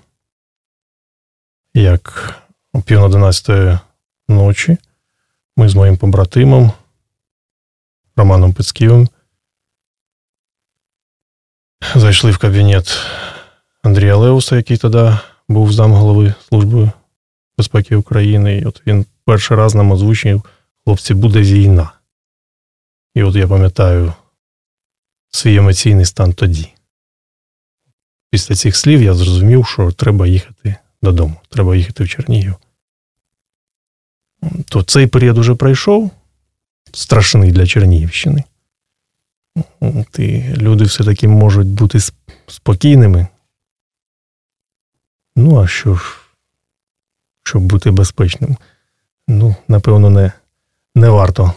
як 1.74 2.36
о 2.74 2.82
пів 2.82 3.00
на 3.00 3.06
11 3.06 3.80
ночі 4.28 4.78
ми 5.58 5.70
з 5.70 5.76
моїм 5.76 5.98
побратимом 5.98 6.72
Романом 8.16 8.54
Пицьківим 8.54 9.10
зайшли 11.96 12.32
в 12.32 12.38
кабінет 12.38 12.98
Андрія 13.84 14.16
Леуса, 14.16 14.56
який 14.56 14.78
тоді 14.78 15.18
був 15.48 15.74
замголови 15.74 16.34
Служби 16.50 16.92
безпеки 17.58 17.96
України. 17.96 18.58
І 18.58 18.66
от 18.66 18.82
він 18.88 19.06
перший 19.26 19.58
раз 19.58 19.76
нам 19.76 19.92
озвучив, 19.92 20.44
хлопці, 20.84 21.14
буде 21.14 21.42
війна. 21.42 21.92
І 23.14 23.24
от 23.24 23.36
я 23.36 23.48
пам'ятаю 23.48 24.14
свій 25.30 25.56
емоційний 25.56 26.06
стан 26.06 26.34
тоді. 26.34 26.74
Після 28.30 28.56
цих 28.56 28.76
слів 28.76 29.02
я 29.02 29.14
зрозумів, 29.14 29.68
що 29.68 29.92
треба 29.92 30.28
їхати 30.28 30.76
додому, 31.02 31.36
треба 31.50 31.76
їхати 31.76 32.04
в 32.04 32.10
Чернігів. 32.10 32.56
То 34.66 34.84
цей 34.84 35.08
період 35.08 35.38
уже 35.38 35.56
пройшов, 35.56 36.12
страшний 36.94 37.52
для 37.52 37.68
Чернігівщини. 37.68 38.44
І 40.18 40.44
люди 40.44 40.84
все-таки 40.84 41.28
можуть 41.28 41.68
бути 41.68 42.00
спокійними. 42.48 43.28
Ну, 45.36 45.64
а 45.64 45.68
що 45.68 45.96
ж, 45.96 46.18
щоб 47.44 47.64
бути 47.64 47.92
безпечним? 47.92 48.58
Ну, 49.28 49.56
напевно, 49.68 50.10
не, 50.10 50.32
не 50.96 51.10
варто 51.10 51.54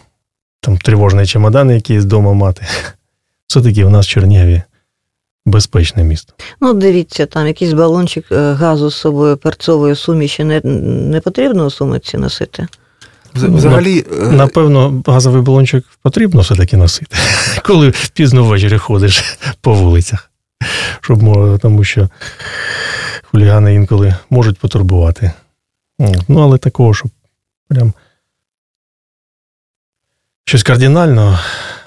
там 0.65 0.79
тривожні 0.79 1.27
чемодани 1.27 1.75
якісь 1.75 2.03
вдома 2.03 2.33
мати. 2.33 2.67
Все-таки 3.47 3.85
в 3.85 3.91
нас 3.91 4.07
в 4.07 4.09
Чернігові 4.09 4.63
безпечне 5.47 6.05
місто. 6.05 6.35
Ну, 6.61 6.75
дивіться, 6.75 7.27
там 7.27 7.47
якийсь 7.47 7.73
балончик 7.73 8.25
е, 8.33 8.53
газу 8.53 8.91
з 8.91 8.97
собою 8.97 9.37
перцової 9.37 9.97
суміші 9.97 10.45
не, 10.45 10.61
не 11.11 11.21
потрібно 11.21 11.67
у 11.67 11.71
сумиці 11.71 12.17
носити. 12.17 12.67
Взагалі, 13.35 14.05
е, 14.13 14.31
Напевно, 14.31 15.03
газовий 15.07 15.43
балончик 15.43 15.85
потрібно 16.03 16.41
все-таки 16.41 16.77
носити, 16.77 17.17
коли 17.65 17.93
пізно 18.13 18.45
ввечері 18.45 18.79
ходиш 18.79 19.39
по 19.61 19.75
вулицях, 19.75 20.31
щоб 21.01 21.21
тому 21.61 21.85
що 21.85 22.09
хулігани 23.23 23.75
інколи 23.75 24.15
можуть 24.31 24.59
потурбувати. 24.59 25.33
Ну, 26.29 26.41
але 26.41 26.59
такого, 26.59 26.95
щоб 26.95 27.11
прям 27.69 27.93
щось 30.45 30.63
кардинально, 30.63 31.39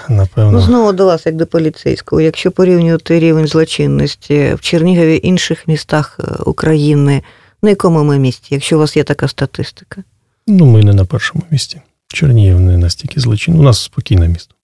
напевно. 0.09 0.51
Ну, 0.51 0.61
знову 0.61 0.91
до 0.93 1.05
вас, 1.05 1.25
як 1.25 1.35
до 1.35 1.47
поліцейського. 1.47 2.21
Якщо 2.21 2.51
порівнювати 2.51 3.19
рівень 3.19 3.47
злочинності 3.47 4.53
в 4.53 4.61
Чернігові 4.61 5.19
інших 5.23 5.67
містах 5.67 6.19
е, 6.19 6.43
України, 6.45 7.21
на 7.61 7.69
якому 7.69 8.03
ми 8.03 8.19
місті, 8.19 8.47
якщо 8.55 8.75
у 8.75 8.79
вас 8.79 8.97
є 8.97 9.03
така 9.03 9.27
статистика? 9.27 10.03
Ну, 10.47 10.65
ми 10.65 10.83
не 10.83 10.93
на 10.93 11.05
першому 11.05 11.43
місці. 11.49 11.81
Чернігів 12.07 12.59
не 12.59 12.77
настільки 12.77 13.19
злочин. 13.19 13.59
У 13.59 13.61
нас 13.61 13.83
спокійне 13.83 14.27
місто. 14.27 14.55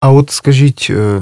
А 0.00 0.12
от 0.12 0.30
скажіть, 0.30 0.86
е, 0.90 1.20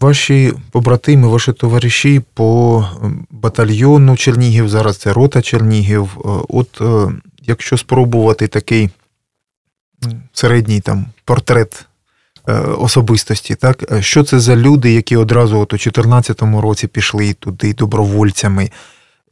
ваші 0.00 0.52
побратими, 0.70 1.28
ваші 1.28 1.52
товариші 1.52 2.22
по 2.34 2.84
е, 3.04 3.10
батальйону 3.30 4.16
Чернігів, 4.16 4.68
зараз 4.68 4.96
це 4.96 5.12
рота 5.12 5.42
Чернігів. 5.42 6.08
От 6.48 6.80
якщо 7.46 7.76
спробувати 7.78 8.48
такий 8.48 8.90
середній 10.32 10.80
там 10.80 11.06
портрет 11.24 11.86
е, 12.48 12.52
особистості, 12.58 13.54
так 13.54 13.92
е, 13.92 14.02
що 14.02 14.24
це 14.24 14.40
за 14.40 14.56
люди, 14.56 14.92
які 14.92 15.16
одразу 15.16 15.58
от 15.58 15.72
у 15.72 15.76
2014 15.76 16.42
році 16.42 16.86
пішли 16.86 17.32
туди 17.32 17.74
добровольцями? 17.74 18.70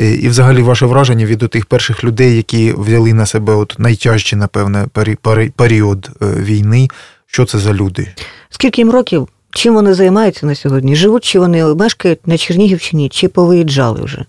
Е, 0.00 0.14
І 0.14 0.28
взагалі 0.28 0.62
ваше 0.62 0.86
враження 0.86 1.26
від 1.26 1.38
тих 1.38 1.66
перших 1.66 2.04
людей, 2.04 2.36
які 2.36 2.72
взяли 2.72 3.12
на 3.14 3.26
себе 3.26 3.54
от 3.54 3.74
найтяжчий, 3.78 4.38
напевне, 4.38 4.86
пері- 4.94 5.16
пері- 5.22 5.50
період 5.50 6.10
війни. 6.20 6.88
Що 7.26 7.44
це 7.44 7.58
за 7.58 7.72
люди? 7.72 8.08
Скільки 8.50 8.80
їм 8.80 8.90
років? 8.90 9.28
Чим 9.50 9.74
вони 9.74 9.94
займаються 9.94 10.46
на 10.46 10.54
сьогодні? 10.54 10.96
Живуть 10.96 11.24
чи 11.24 11.38
вони 11.38 11.64
мешкають 11.74 12.26
на 12.26 12.38
Чернігівщині, 12.38 13.08
чи 13.08 13.28
повиїжджали 13.28 14.00
вже? 14.02 14.24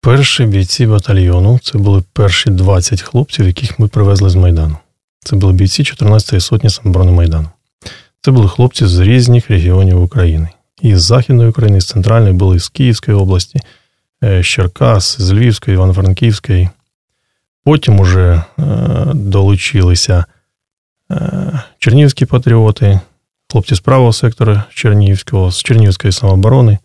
Перші 0.00 0.44
бійці 0.44 0.86
батальйону 0.86 1.60
це 1.62 1.78
були 1.78 2.02
перші 2.12 2.50
20 2.50 3.02
хлопців, 3.02 3.46
яких 3.46 3.78
ми 3.78 3.88
привезли 3.88 4.30
з 4.30 4.34
Майдану. 4.34 4.76
Це 5.26 5.36
були 5.36 5.52
бійці 5.52 5.82
14-ї 5.82 6.40
сотні 6.40 6.70
самоборони 6.70 7.12
Майдану. 7.12 7.48
Це 8.20 8.30
були 8.30 8.48
хлопці 8.48 8.86
з 8.86 8.98
різних 8.98 9.50
регіонів 9.50 10.02
України. 10.02 10.48
І 10.82 10.96
з 10.96 11.02
Західної 11.02 11.50
України, 11.50 11.80
з 11.80 11.86
центральної 11.86 12.32
були 12.32 12.58
з 12.58 12.68
Київської 12.68 13.16
області, 13.16 13.60
е, 14.24 14.42
з 14.42 14.46
Черкас, 14.46 15.16
з 15.20 15.32
Львівської, 15.32 15.74
Івано-Франківської. 15.74 16.68
Потім 17.64 18.00
уже 18.00 18.42
е, 18.58 18.64
долучилися 19.14 20.24
е, 21.10 21.60
чернігівські 21.78 22.26
патріоти, 22.26 23.00
хлопці 23.52 23.74
з 23.74 23.80
правого 23.80 24.12
сектора 24.12 24.64
Чернігівського, 24.70 25.50
з 25.50 25.62
Чернігівської 25.62 26.12
самооборони, 26.12 26.78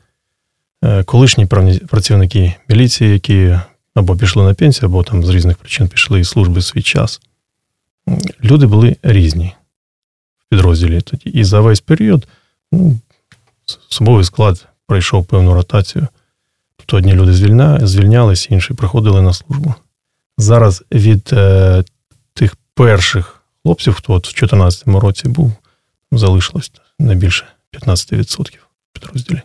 колишні 1.05 1.45
працівники 1.87 2.53
міліції, 2.69 3.13
які 3.13 3.59
або 3.95 4.15
пішли 4.15 4.43
на 4.43 4.53
пенсію, 4.53 4.89
або 4.89 5.03
там 5.03 5.23
з 5.23 5.29
різних 5.29 5.57
причин 5.57 5.87
пішли 5.87 6.19
із 6.19 6.29
служби 6.29 6.61
свій 6.61 6.81
час. 6.81 7.21
Люди 8.43 8.65
були 8.65 8.95
різні 9.03 9.55
в 10.39 10.49
підрозділі 10.49 11.01
тоді. 11.01 11.29
І 11.29 11.43
за 11.43 11.59
весь 11.59 11.81
період 11.81 12.27
ну, 12.71 12.99
особовий 13.91 14.25
склад 14.25 14.67
пройшов 14.87 15.25
певну 15.25 15.53
ротацію. 15.53 16.07
Тобто 16.75 16.97
одні 16.97 17.13
люди 17.13 17.33
звільня, 17.33 17.87
звільнялись, 17.87 18.47
інші 18.49 18.73
приходили 18.73 19.21
на 19.21 19.33
службу. 19.33 19.73
Зараз 20.37 20.83
від 20.91 21.29
е, 21.33 21.83
тих 22.33 22.55
перших 22.73 23.43
хлопців, 23.63 23.93
хто 23.93 24.13
от 24.13 24.27
в 24.27 24.33
2014 24.33 24.87
році 24.87 25.27
був, 25.27 25.53
залишилось 26.11 26.71
не 26.99 27.15
більше 27.15 27.45
15% 27.73 28.55
в 28.55 28.99
підрозділі 28.99 29.41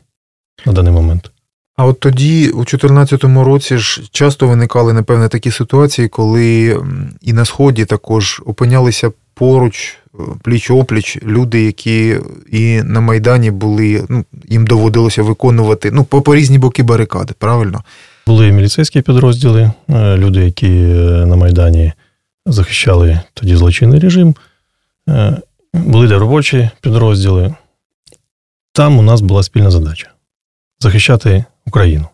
на 0.66 0.72
даний 0.72 0.92
момент. 0.92 1.30
А 1.76 1.86
от 1.86 2.00
тоді, 2.00 2.48
у 2.48 2.56
2014 2.56 3.24
році, 3.24 3.78
ж 3.78 4.02
часто 4.10 4.48
виникали, 4.48 4.92
напевне, 4.92 5.28
такі 5.28 5.50
ситуації, 5.50 6.08
коли 6.08 6.80
і 7.22 7.32
на 7.32 7.44
Сході 7.44 7.84
також 7.84 8.42
опинялися 8.46 9.12
поруч, 9.34 9.98
пліч 10.42 10.70
опліч, 10.70 11.18
люди, 11.22 11.64
які 11.64 12.18
і 12.52 12.82
на 12.82 13.00
Майдані 13.00 13.50
були, 13.50 14.06
ну, 14.08 14.24
їм 14.48 14.66
доводилося 14.66 15.22
виконувати 15.22 15.90
ну, 15.90 16.04
по, 16.04 16.22
по 16.22 16.34
різні 16.34 16.58
боки 16.58 16.82
барикади, 16.82 17.34
правильно? 17.38 17.84
Були 18.26 18.52
міліцейські 18.52 19.02
підрозділи, 19.02 19.70
е, 19.90 20.16
люди, 20.16 20.40
які 20.40 20.68
е, 20.68 21.26
на 21.26 21.36
Майдані 21.36 21.92
захищали 22.46 23.20
тоді 23.34 23.56
злочинний 23.56 24.00
режим. 24.00 24.34
Е, 25.08 25.36
були 25.72 26.18
робочі 26.18 26.70
підрозділи. 26.80 27.54
Там 28.72 28.98
у 28.98 29.02
нас 29.02 29.20
була 29.20 29.42
спільна 29.42 29.70
задача 29.70 30.08
захищати 30.80 31.44
Україну. 31.66 32.08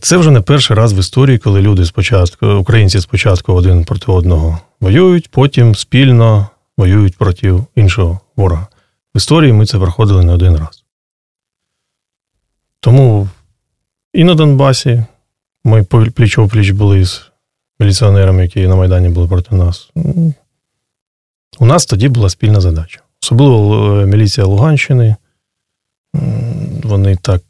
Це 0.00 0.16
вже 0.16 0.30
не 0.30 0.40
перший 0.40 0.76
раз 0.76 0.92
в 0.92 0.98
історії, 0.98 1.38
коли 1.38 1.62
люди 1.62 1.84
спочатку, 1.84 2.46
українці 2.46 3.00
спочатку 3.00 3.52
один 3.52 3.84
проти 3.84 4.12
одного 4.12 4.58
воюють, 4.80 5.30
потім 5.30 5.74
спільно 5.74 6.48
воюють 6.76 7.16
проти 7.16 7.54
іншого 7.74 8.20
ворога. 8.36 8.66
В 9.14 9.16
історії 9.16 9.52
ми 9.52 9.66
це 9.66 9.78
проходили 9.78 10.24
не 10.24 10.32
один 10.32 10.56
раз. 10.56 10.84
Тому 12.80 13.28
і 14.12 14.24
на 14.24 14.34
Донбасі 14.34 15.04
ми 15.64 15.82
пліч 15.82 16.38
пліч 16.50 16.70
були 16.70 17.04
з 17.04 17.30
міліціонерами, 17.80 18.42
які 18.42 18.66
на 18.66 18.76
Майдані 18.76 19.08
були 19.08 19.28
проти 19.28 19.54
нас. 19.54 19.90
У 21.58 21.66
нас 21.66 21.86
тоді 21.86 22.08
була 22.08 22.30
спільна 22.30 22.60
задача. 22.60 23.00
Особливо 23.22 24.00
е, 24.00 24.06
міліція 24.06 24.46
Луганщини. 24.46 25.16
Вони 26.82 27.16
так 27.16 27.42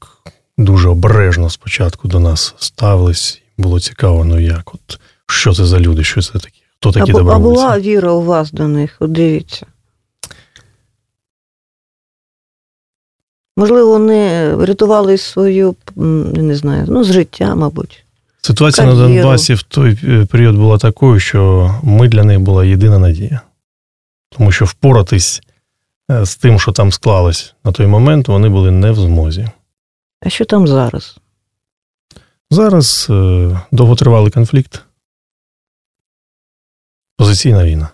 дуже 0.59 0.89
обережно 0.89 1.51
спочатку 1.51 2.09
до 2.09 2.21
нас 2.21 2.55
ставились. 2.59 3.43
Було 3.59 3.81
цікаво, 3.81 4.25
ну 4.25 4.39
як, 4.41 4.75
от 4.75 5.01
що 5.27 5.55
це 5.55 5.65
за 5.65 5.81
люди, 5.81 6.05
що 6.05 6.23
це 6.23 6.33
такі? 6.33 6.63
Хто 6.79 6.93
такі 6.93 7.11
а, 7.11 7.15
добровольці? 7.15 7.61
А 7.61 7.65
була 7.65 7.79
віра 7.79 8.13
у 8.13 8.23
вас 8.23 8.53
до 8.53 8.69
них, 8.69 8.97
от 9.01 9.13
дивіться. 9.13 9.67
Можливо, 13.57 13.91
вони 13.91 14.55
врятували 14.55 15.19
свою, 15.19 15.75
не 15.97 16.57
знаю, 16.57 16.85
ну, 16.89 17.05
з 17.05 17.13
життя, 17.13 17.55
мабуть. 17.55 18.05
Ситуація 18.41 18.87
Кар'єру. 18.87 19.09
на 19.09 19.15
Донбасі 19.15 19.55
в 19.55 19.63
той 19.63 19.99
е, 20.05 20.25
період 20.25 20.57
була 20.57 20.79
такою, 20.79 21.21
що 21.21 21.75
ми 21.83 22.09
для 22.09 22.25
них 22.25 22.41
була 22.41 22.65
єдина 22.65 22.99
надія. 22.99 23.41
Тому 24.31 24.53
що 24.53 24.65
впоратись 24.65 25.43
е, 26.11 26.27
з 26.27 26.37
тим, 26.37 26.61
що 26.61 26.73
там 26.73 26.93
склалось 26.93 27.55
на 27.65 27.73
той 27.73 27.87
момент, 27.87 28.29
вони 28.29 28.49
були 28.49 28.71
не 28.71 28.91
в 28.91 28.97
змозі. 28.97 29.49
А 30.25 30.28
що 30.28 30.45
там 30.45 30.69
зараз? 30.69 31.19
Зараз 32.50 33.07
е, 33.11 33.61
довготривалий 33.73 34.31
конфлікт. 34.31 34.83
Позиційна 37.16 37.64
війна. 37.64 37.88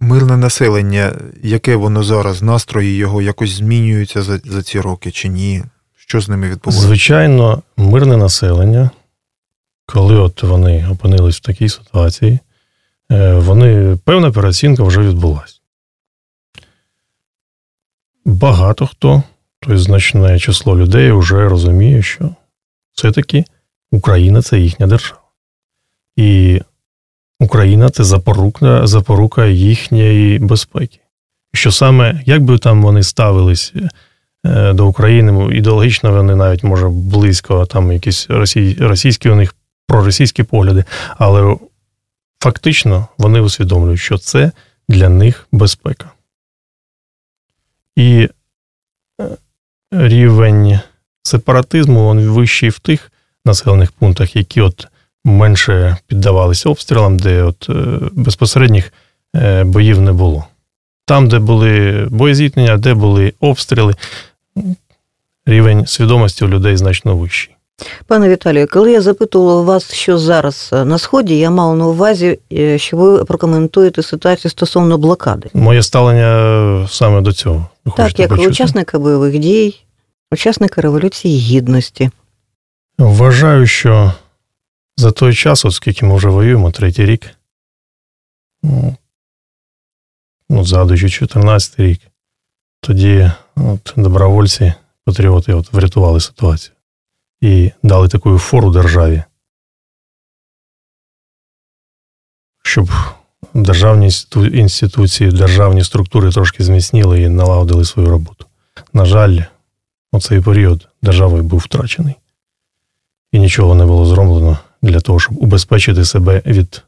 Мирне 0.00 0.36
населення, 0.36 1.16
яке 1.42 1.76
воно 1.76 2.04
зараз, 2.04 2.42
настрої 2.42 2.96
його 2.96 3.22
якось 3.22 3.50
змінюються 3.50 4.22
за 4.22 4.38
за 4.44 4.62
ці 4.62 4.80
роки 4.80 5.10
чи 5.10 5.28
ні? 5.28 5.64
Що 5.96 6.20
з 6.20 6.28
ними 6.28 6.50
відбувається? 6.50 6.86
Звичайно, 6.86 7.62
мирне 7.76 8.16
населення, 8.16 8.90
коли 9.86 10.14
от 10.16 10.42
вони 10.42 10.88
опинились 10.88 11.36
в 11.36 11.40
такій 11.40 11.68
ситуації, 11.68 12.38
е, 13.10 13.34
вони 13.34 13.98
певна 14.04 14.32
переоцінка 14.32 14.82
вже 14.82 15.00
відбулася. 15.00 15.60
Багато 18.24 18.86
хто, 18.86 19.22
тобто 19.66 19.78
значне 19.78 20.38
число 20.38 20.76
людей, 20.76 21.12
вже 21.12 21.48
розуміє, 21.48 22.02
що 22.02 22.30
все-таки 22.92 23.44
Україна 23.90 24.42
це 24.42 24.58
їхня 24.58 24.86
держава. 24.86 25.20
І 26.16 26.60
Україна 27.40 27.90
це 27.90 28.04
запорука 28.04 28.86
запорука 28.86 29.46
їхньої 29.46 30.38
безпеки. 30.38 30.98
Що 31.54 31.72
саме, 31.72 32.22
як 32.26 32.42
би 32.42 32.58
там 32.58 32.82
вони 32.82 33.02
ставились 33.02 33.72
е, 34.46 34.72
до 34.72 34.86
України, 34.86 35.56
ідеологічно 35.56 36.12
вони 36.12 36.36
навіть 36.36 36.64
може 36.64 36.88
близько, 36.88 37.66
там 37.66 37.92
якісь 37.92 38.30
росій, 38.30 38.76
російські 38.80 39.28
у 39.30 39.34
них 39.34 39.54
проросійські 39.86 40.42
погляди, 40.42 40.84
але 41.18 41.56
фактично 42.40 43.08
вони 43.18 43.40
усвідомлюють, 43.40 44.00
що 44.00 44.18
це 44.18 44.52
для 44.88 45.08
них 45.08 45.48
безпека. 45.52 46.10
І 47.96 48.28
рівень 49.90 50.80
сепаратизму 51.22 52.10
він 52.10 52.30
вищий 52.30 52.68
в 52.68 52.78
тих 52.78 53.12
населених 53.44 53.92
пунктах, 53.92 54.36
які 54.36 54.60
от 54.60 54.86
менше 55.24 55.96
піддавалися 56.06 56.68
обстрілам, 56.68 57.18
де 57.18 57.42
от 57.42 57.66
е, 57.70 57.72
безпосередніх 58.12 58.92
е, 59.36 59.64
боїв 59.64 60.00
не 60.00 60.12
було. 60.12 60.46
Там, 61.04 61.28
де 61.28 61.38
були 61.38 62.06
боєзіткнення, 62.10 62.76
де 62.76 62.94
були 62.94 63.32
обстріли, 63.40 63.94
рівень 65.46 65.86
свідомості 65.86 66.44
у 66.44 66.48
людей 66.48 66.76
значно 66.76 67.16
вищий. 67.16 67.55
Пане 68.06 68.28
Віталію, 68.28 68.68
коли 68.72 68.92
я 68.92 69.00
запитувала 69.00 69.62
вас, 69.62 69.92
що 69.92 70.18
зараз 70.18 70.70
е, 70.72 70.84
на 70.84 70.98
сході, 70.98 71.38
я 71.38 71.50
мав 71.50 71.76
на 71.76 71.86
увазі, 71.86 72.38
що 72.76 72.96
ви 72.96 73.24
прокоментуєте 73.24 74.02
ситуацію 74.02 74.50
стосовно 74.50 74.98
блокади. 74.98 75.50
Моє 75.54 75.82
ставлення 75.82 76.88
саме 76.90 77.20
до 77.20 77.32
цього. 77.32 77.68
Ви 77.84 77.92
так, 77.96 78.18
як 78.18 78.28
почути? 78.28 78.50
учасника 78.50 78.98
бойових 78.98 79.38
дій, 79.38 79.80
учасника 80.32 80.80
Революції 80.80 81.38
Гідності. 81.38 82.10
Вважаю, 82.98 83.66
що 83.66 84.12
за 84.96 85.10
той 85.10 85.34
час, 85.34 85.64
от 85.64 85.74
скільки 85.74 86.06
ми 86.06 86.16
вже 86.16 86.28
воюємо, 86.28 86.70
третій 86.70 87.06
рік, 87.06 87.30
ну, 88.62 88.96
ну 90.50 90.64
згадуючи 90.64 91.08
14 91.08 91.80
рік, 91.80 92.00
тоді 92.80 93.30
от, 93.56 93.92
добровольці, 93.96 94.72
патріоти 95.04 95.54
от, 95.54 95.72
врятували 95.72 96.20
ситуацію 96.20 96.75
і 97.46 97.72
дали 97.82 98.08
таку 98.08 98.38
фору 98.38 98.70
державі, 98.70 99.22
щоб 102.62 102.90
державні 103.54 104.10
інституції, 104.52 105.30
державні 105.30 105.84
структури 105.84 106.30
трошки 106.30 106.64
зміцніли 106.64 107.22
і 107.22 107.28
налагодили 107.28 107.84
свою 107.84 108.08
роботу. 108.08 108.46
На 108.92 109.04
жаль, 109.04 109.38
у 110.12 110.20
цей 110.20 110.40
період 110.40 110.88
державою 111.02 111.42
був 111.42 111.58
втрачений 111.58 112.14
і 113.32 113.38
нічого 113.38 113.74
не 113.74 113.86
було 113.86 114.06
зроблено 114.06 114.58
для 114.82 115.00
того, 115.00 115.20
щоб 115.20 115.42
убезпечити 115.42 116.04
себе 116.04 116.42
від 116.46 116.82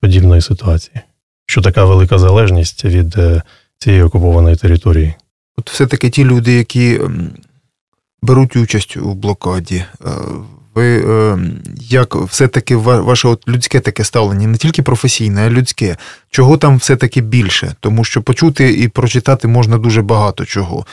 подібної 0.00 0.42
ситуації, 0.42 1.00
що 1.46 1.62
така 1.62 1.84
велика 1.84 2.18
залежність 2.18 2.84
від 2.84 3.18
е, 3.18 3.42
цієї 3.78 4.02
окупованої 4.02 4.56
території. 4.56 5.14
От 5.56 5.70
все-таки 5.70 6.10
ті 6.10 6.24
люди, 6.24 6.52
які 6.52 6.94
ем, 6.94 7.30
беруть 8.22 8.56
участь 8.56 8.96
у 8.96 9.14
блокаді, 9.14 9.76
е, 9.76 10.08
ви 10.74 11.00
ем, 11.00 11.52
як 11.76 12.16
все-таки 12.16 12.76
ваше 12.76 13.28
от 13.28 13.48
людське 13.48 13.80
таке 13.80 14.04
ставлення, 14.04 14.48
не 14.48 14.56
тільки 14.56 14.82
професійне, 14.82 15.46
а 15.46 15.50
людське, 15.50 15.96
чого 16.30 16.56
там 16.56 16.76
все-таки 16.76 17.20
більше? 17.20 17.74
Тому 17.80 18.04
що 18.04 18.22
почути 18.22 18.72
і 18.72 18.88
прочитати 18.88 19.48
можна 19.48 19.78
дуже 19.78 20.02
багато 20.02 20.44
чого. 20.44 20.86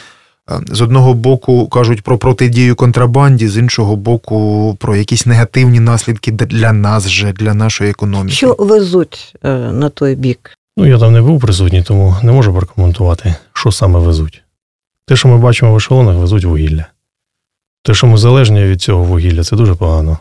З 0.72 0.82
одного 0.82 1.14
боку 1.14 1.68
кажуть 1.68 2.02
про 2.02 2.18
протидію 2.18 2.76
контрабанді, 2.76 3.48
з 3.48 3.58
іншого 3.58 3.96
боку, 3.96 4.78
про 4.80 4.96
якісь 4.96 5.26
негативні 5.26 5.80
наслідки 5.80 6.32
для 6.32 6.74
нас 6.74 7.10
же, 7.10 7.34
для 7.34 7.54
нашої 7.54 7.90
економіки. 7.90 8.36
Що 8.36 8.56
везуть 8.60 9.36
е, 9.44 9.50
на 9.58 9.90
той 9.90 10.16
бік? 10.16 10.52
Ну 10.78 10.88
я 10.88 11.00
там 11.00 11.14
не 11.14 11.22
був 11.22 11.42
присутній, 11.42 11.84
тому 11.84 12.16
не 12.24 12.32
можу 12.32 12.54
прокоментувати, 12.54 13.36
що 13.54 13.72
саме 13.72 14.00
везуть. 14.00 14.42
Те, 15.08 15.16
що 15.16 15.28
ми 15.28 15.38
бачимо 15.38 15.74
в 15.74 15.78
ешелонах, 15.78 16.16
везуть 16.16 16.46
вугілля. 16.46 16.86
Те, 17.86 17.94
що 17.94 18.08
ми 18.08 18.18
залежні 18.18 18.64
від 18.64 18.82
цього 18.82 19.04
вугілля, 19.04 19.44
це 19.44 19.56
дуже 19.56 19.76
погано. 19.76 20.20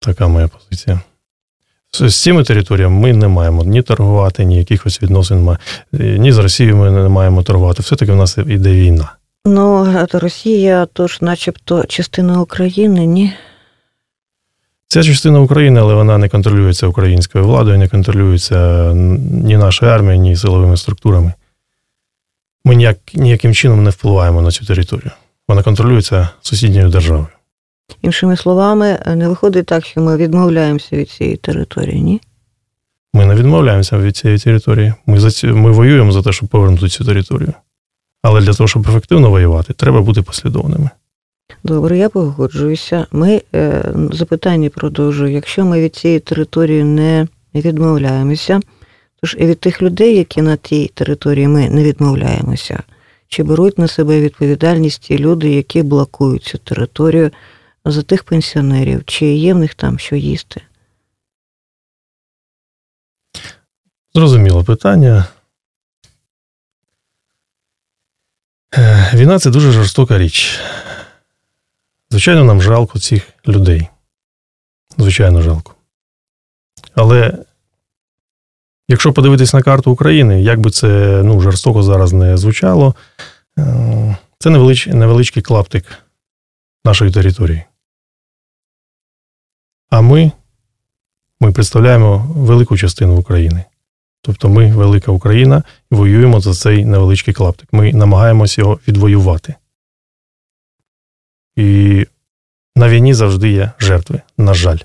Така 0.00 0.28
моя 0.28 0.48
позиція. 0.48 1.00
З 1.92 2.22
цими 2.22 2.44
територіями 2.44 3.00
ми 3.00 3.12
не 3.12 3.28
маємо 3.28 3.64
ні 3.64 3.82
торгувати, 3.82 4.44
ні 4.44 4.56
якихось 4.58 5.02
відносин, 5.02 5.56
ні 5.92 6.32
з 6.32 6.38
Росією 6.38 6.76
ми 6.76 6.90
не 6.90 7.08
маємо 7.08 7.42
торгувати. 7.42 7.82
Все-таки 7.82 8.12
в 8.12 8.16
нас 8.16 8.38
іде 8.38 8.72
війна. 8.72 9.12
Ну, 9.44 9.86
Росія 10.12 10.86
тож, 10.92 11.20
начебто, 11.20 11.84
частина 11.84 12.40
України, 12.40 13.06
ні? 13.06 13.32
Ця 14.88 15.02
частина 15.02 15.40
України, 15.40 15.80
але 15.80 15.94
вона 15.94 16.18
не 16.18 16.28
контролюється 16.28 16.86
українською 16.86 17.44
владою, 17.44 17.78
не 17.78 17.88
контролюється 17.88 18.92
ні 19.44 19.56
нашою 19.56 19.92
армією, 19.92 20.22
ні 20.22 20.36
силовими 20.36 20.76
структурами. 20.76 21.32
Ми 22.68 22.74
ніяк, 22.74 22.98
ніяким 23.14 23.54
чином 23.54 23.84
не 23.84 23.90
впливаємо 23.90 24.42
на 24.42 24.50
цю 24.50 24.64
територію. 24.64 25.10
Вона 25.48 25.62
контролюється 25.62 26.28
сусідньою 26.40 26.88
державою. 26.88 27.26
Іншими 28.02 28.36
словами, 28.36 28.98
не 29.16 29.28
виходить 29.28 29.66
так, 29.66 29.86
що 29.86 30.00
ми 30.00 30.16
відмовляємося 30.16 30.96
від 30.96 31.10
цієї 31.10 31.36
території, 31.36 32.02
ні? 32.02 32.20
Ми 33.12 33.26
не 33.26 33.34
відмовляємося 33.34 33.98
від 33.98 34.16
цієї 34.16 34.38
території. 34.38 34.94
Ми 35.06 35.20
за 35.20 35.30
ці... 35.30 35.46
ми 35.46 35.70
воюємо 35.70 36.12
за 36.12 36.22
те, 36.22 36.32
щоб 36.32 36.48
повернути 36.48 36.88
цю 36.88 37.04
територію. 37.04 37.52
Але 38.22 38.40
для 38.40 38.52
того, 38.52 38.68
щоб 38.68 38.88
ефективно 38.88 39.30
воювати, 39.30 39.72
треба 39.72 40.00
бути 40.00 40.22
послідовними. 40.22 40.90
Добре, 41.64 41.98
я 41.98 42.08
погоджуюся. 42.08 43.06
Ми 43.12 43.42
е, 43.54 43.84
запитання 44.12 44.70
продовжую. 44.70 45.32
Якщо 45.32 45.64
ми 45.64 45.80
від 45.80 45.96
цієї 45.96 46.20
території 46.20 46.84
не 46.84 47.26
відмовляємося, 47.54 48.60
тож 49.20 49.36
і 49.38 49.46
від 49.46 49.60
тих 49.60 49.82
людей, 49.82 50.16
які 50.16 50.42
на 50.42 50.56
тій 50.56 50.88
території 50.94 51.48
ми 51.48 51.70
не 51.70 51.84
відмовляємося, 51.84 52.82
чи 53.28 53.42
беруть 53.42 53.78
на 53.78 53.88
себе 53.88 54.20
відповідальність 54.20 55.02
ті 55.02 55.18
люди, 55.18 55.50
які 55.50 55.82
блокують 55.82 56.44
цю 56.44 56.58
територію 56.58 57.30
за 57.84 58.02
тих 58.02 58.24
пенсіонерів, 58.24 59.04
чи 59.04 59.26
є 59.26 59.54
в 59.54 59.58
них 59.58 59.74
там 59.74 59.98
що 59.98 60.16
їсти? 60.16 60.62
Зрозуміло 64.14 64.64
питання. 64.64 65.24
Е, 68.76 69.10
Війна 69.14 69.38
це 69.38 69.50
дуже 69.50 69.72
жорстока 69.72 70.18
річ. 70.18 70.60
Звичайно, 72.10 72.44
нам 72.44 72.62
жалко 72.62 72.98
цих 72.98 73.22
людей. 73.48 73.88
Звичайно, 74.98 75.42
жалко. 75.42 75.74
Але 76.94 77.44
якщо 78.88 79.12
подивитись 79.12 79.54
на 79.54 79.62
карту 79.62 79.92
України, 79.92 80.42
як 80.42 80.60
би 80.60 80.70
це 80.70 81.22
ну, 81.24 81.40
жорстоко 81.40 81.82
зараз 81.82 82.12
не 82.12 82.36
звучало, 82.36 82.94
е, 83.58 84.16
це 84.38 84.50
невелич, 84.50 84.86
невеличкий 84.86 85.42
клаптик 85.42 85.84
нашої 86.84 87.12
території. 87.12 87.64
А 89.90 90.00
ми, 90.00 90.32
ми 91.40 91.52
представляємо 91.52 92.32
велику 92.36 92.76
частину 92.76 93.16
України. 93.16 93.64
Тобто 94.22 94.48
ми, 94.48 94.72
велика 94.72 95.12
Україна, 95.12 95.62
і 95.90 95.94
воюємо 95.94 96.40
за 96.40 96.54
цей 96.54 96.84
невеличкий 96.84 97.34
клаптик. 97.34 97.72
Ми 97.72 97.92
намагаємося 97.92 98.60
його 98.60 98.80
відвоювати. 98.88 99.54
І 101.56 102.06
на 102.76 102.88
війні 102.88 103.14
завжди 103.14 103.50
є 103.50 103.72
жертви, 103.78 104.20
на 104.38 104.54
жаль. 104.54 104.78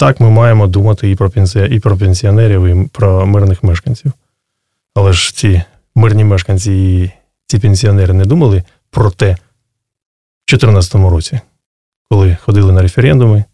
Так 0.00 0.20
ми 0.20 0.30
маємо 0.30 0.66
думати 0.66 1.10
і 1.10 1.14
про 1.14 1.30
і 1.70 1.80
про 1.80 1.96
пенсіонерів, 1.96 2.64
і 2.64 2.88
про 2.92 3.26
мирних 3.26 3.62
мешканців. 3.62 4.12
Але 4.94 5.12
ж 5.12 5.36
ці 5.36 5.62
мирні 5.94 6.24
мешканці 6.24 6.72
і 6.72 7.10
ці 7.46 7.58
пенсіонери 7.58 8.14
не 8.14 8.24
думали 8.24 8.62
про 8.90 9.10
те 9.10 9.26
в 9.26 10.50
2014 10.50 10.94
році, 10.94 11.40
коли 12.10 12.36
ходили 12.44 12.72
на 12.72 12.82
референдуми, 12.82 13.44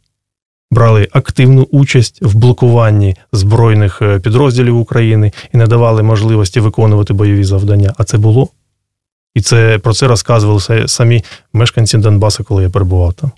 брали 0.71 1.09
активну 1.13 1.63
участь 1.63 2.23
в 2.23 2.35
блокуванні 2.35 3.17
збройних 3.33 4.03
е, 4.03 4.19
підрозділів 4.19 4.79
України 4.79 5.33
і 5.55 5.57
не 5.57 5.67
давали 5.67 6.03
можливості 6.03 6.61
виконувати 6.61 7.13
бойові 7.13 7.45
завдання. 7.45 7.95
А 7.99 8.05
це 8.05 8.19
було. 8.19 8.49
І 9.35 9.41
це 9.41 9.79
про 9.79 9.95
це 9.95 10.07
розказували 10.07 10.89
самі 10.89 11.25
мешканці 11.53 11.99
Донбасу, 11.99 12.45
коли 12.45 12.63
я 12.63 12.71
перебував 12.71 13.15
там. 13.15 13.33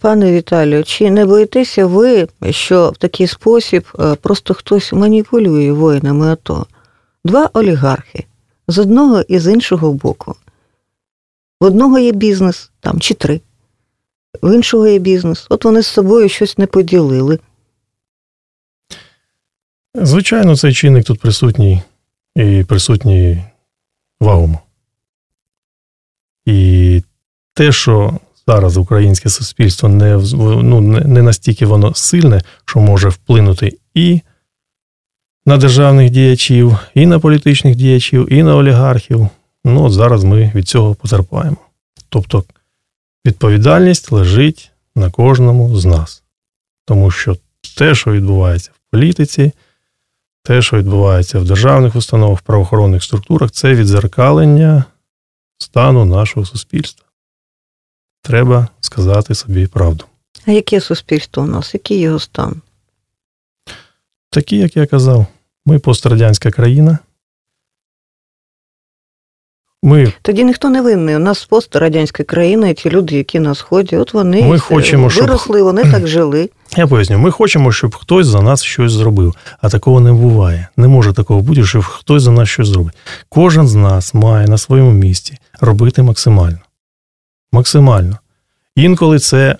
Пане 0.00 0.32
Віталію, 0.32 0.84
чи 0.84 1.10
не 1.10 1.26
боїтеся 1.26 1.86
ви, 1.86 2.28
що 2.50 2.90
в 2.90 2.96
такий 2.96 3.26
спосіб 3.26 3.86
е, 3.98 4.14
просто 4.14 4.54
хтось 4.54 4.92
маніпулює 4.92 5.72
воїнами 5.72 6.26
АТО? 6.26 6.66
Два 7.24 7.50
олігархи 7.52 8.26
з 8.68 8.78
одного 8.78 9.20
і 9.20 9.38
з 9.38 9.52
іншого 9.52 9.92
боку. 9.92 10.36
В 11.60 11.64
одного 11.64 11.98
є 11.98 12.12
бізнес, 12.12 12.70
там 12.80 13.00
чи 13.00 13.14
три, 13.14 13.40
в 14.42 14.54
іншого 14.54 14.86
є 14.86 14.98
бізнес. 14.98 15.46
От 15.48 15.64
вони 15.64 15.82
з 15.82 15.86
собою 15.86 16.28
щось 16.28 16.58
не 16.58 16.66
поділили. 16.66 17.38
Звичайно, 19.94 20.56
цей 20.56 20.74
чинник 20.74 21.04
тут 21.04 21.20
присутній 21.20 21.82
і 22.36 22.64
присутній 22.64 23.44
вагомо. 24.20 24.60
І 26.46 27.02
те, 27.54 27.72
що 27.72 28.18
зараз 28.50 28.76
українське 28.76 29.28
суспільство 29.28 29.88
не 29.88 30.16
ну, 30.62 30.80
не 30.80 31.22
настільки 31.22 31.66
воно 31.66 31.94
сильне, 31.94 32.40
що 32.64 32.80
може 32.80 33.08
вплинути 33.08 33.78
і 33.94 34.20
на 35.46 35.56
державних 35.56 36.10
діячів, 36.10 36.76
і 36.94 37.06
на 37.06 37.18
політичних 37.18 37.74
діячів, 37.76 38.32
і 38.32 38.42
на 38.42 38.56
олігархів. 38.56 39.28
Ну, 39.64 39.84
от 39.84 39.92
зараз 39.92 40.24
ми 40.24 40.52
від 40.54 40.68
цього 40.68 40.94
потерпаємо. 40.94 41.56
Тобто 42.08 42.44
відповідальність 43.26 44.12
лежить 44.12 44.70
на 44.96 45.10
кожному 45.10 45.76
з 45.76 45.84
нас. 45.84 46.22
Тому 46.84 47.10
що 47.10 47.36
те, 47.78 47.94
що 47.94 48.12
відбувається 48.12 48.70
в 48.74 48.90
політиці, 48.90 49.52
те, 50.42 50.62
що 50.62 50.76
відбувається 50.76 51.38
в 51.38 51.44
державних 51.44 51.96
установах, 51.96 52.38
в 52.38 52.42
правоохоронних 52.42 53.02
структурах, 53.02 53.50
це 53.50 53.74
відзеркалення 53.74 54.84
стану 55.58 56.04
нашого 56.04 56.46
суспільства. 56.46 57.09
Треба 58.22 58.68
сказати 58.80 59.34
собі 59.34 59.66
правду. 59.66 60.04
А 60.46 60.50
яке 60.50 60.80
суспільство 60.80 61.42
у 61.42 61.46
нас? 61.46 61.74
Який 61.74 61.98
його 61.98 62.18
стан? 62.18 62.62
Такі, 64.30 64.56
як 64.56 64.76
я 64.76 64.86
казав, 64.86 65.26
ми 65.66 65.78
пострадянська 65.78 66.50
країна. 66.50 66.98
Ми 69.82 70.12
Тоді 70.22 70.44
ніхто 70.44 70.70
не 70.70 70.82
винний. 70.82 71.16
У 71.16 71.18
нас 71.18 71.44
пострадянська 71.44 72.24
країна, 72.24 72.68
і 72.68 72.74
ті 72.74 72.90
люди, 72.90 73.16
які 73.16 73.40
на 73.40 73.54
сході, 73.54 73.96
от 73.96 74.14
вони 74.14 74.42
Ми 74.42 74.58
хочемо, 74.58 75.08
виросли, 75.08 75.58
щоб... 75.58 75.64
вони 75.66 75.82
так 75.92 76.06
жили. 76.06 76.50
Я 76.76 76.86
поясню, 76.86 77.18
ми 77.18 77.30
хочемо, 77.30 77.72
щоб 77.72 77.94
хтось 77.94 78.26
за 78.26 78.42
нас 78.42 78.62
щось 78.62 78.92
зробив, 78.92 79.34
а 79.60 79.68
такого 79.68 80.00
не 80.00 80.12
буває. 80.12 80.68
Не 80.76 80.88
може 80.88 81.12
такого 81.12 81.40
бути, 81.40 81.64
щоб 81.64 81.82
хтось 81.82 82.22
за 82.22 82.30
нас 82.30 82.48
щось 82.48 82.68
зробить. 82.68 82.94
Кожен 83.28 83.68
з 83.68 83.74
нас 83.74 84.14
має 84.14 84.48
на 84.48 84.58
своєму 84.58 84.92
місці 84.92 85.38
робити 85.60 86.02
максимально. 86.02 86.58
Максимально. 87.52 88.18
Інколи 88.76 89.18
це 89.18 89.56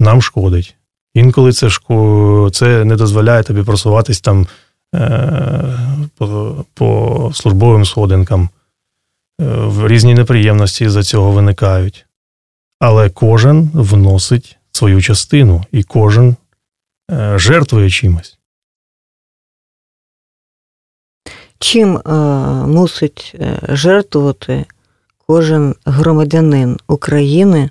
нам 0.00 0.22
шкодить. 0.22 0.76
Інколи 1.14 1.52
це 1.52 1.70
шко... 1.70 2.50
це 2.52 2.84
не 2.84 2.96
дозволяє 2.96 3.42
тобі 3.42 3.62
просуватись 3.62 4.20
там 4.20 4.46
е... 4.94 6.08
по... 6.16 6.64
по 6.74 7.30
службовим 7.34 7.84
сходинкам. 7.84 8.48
Е, 9.40 9.44
в 9.44 9.88
різні 9.88 10.14
неприємності 10.14 10.88
за 10.88 11.02
цього 11.02 11.30
виникають. 11.30 12.06
Але 12.80 13.10
кожен 13.10 13.70
вносить 13.74 14.58
свою 14.72 15.02
частину 15.02 15.64
і 15.72 15.82
кожен 15.82 16.36
е, 17.10 17.38
жертвує 17.38 17.90
чимось. 17.90 18.38
Чим 21.58 21.96
е, 21.96 22.12
мусить 22.66 23.36
жертвувати 23.68 24.66
кожен 25.26 25.74
громадянин 25.84 26.78
України, 26.88 27.70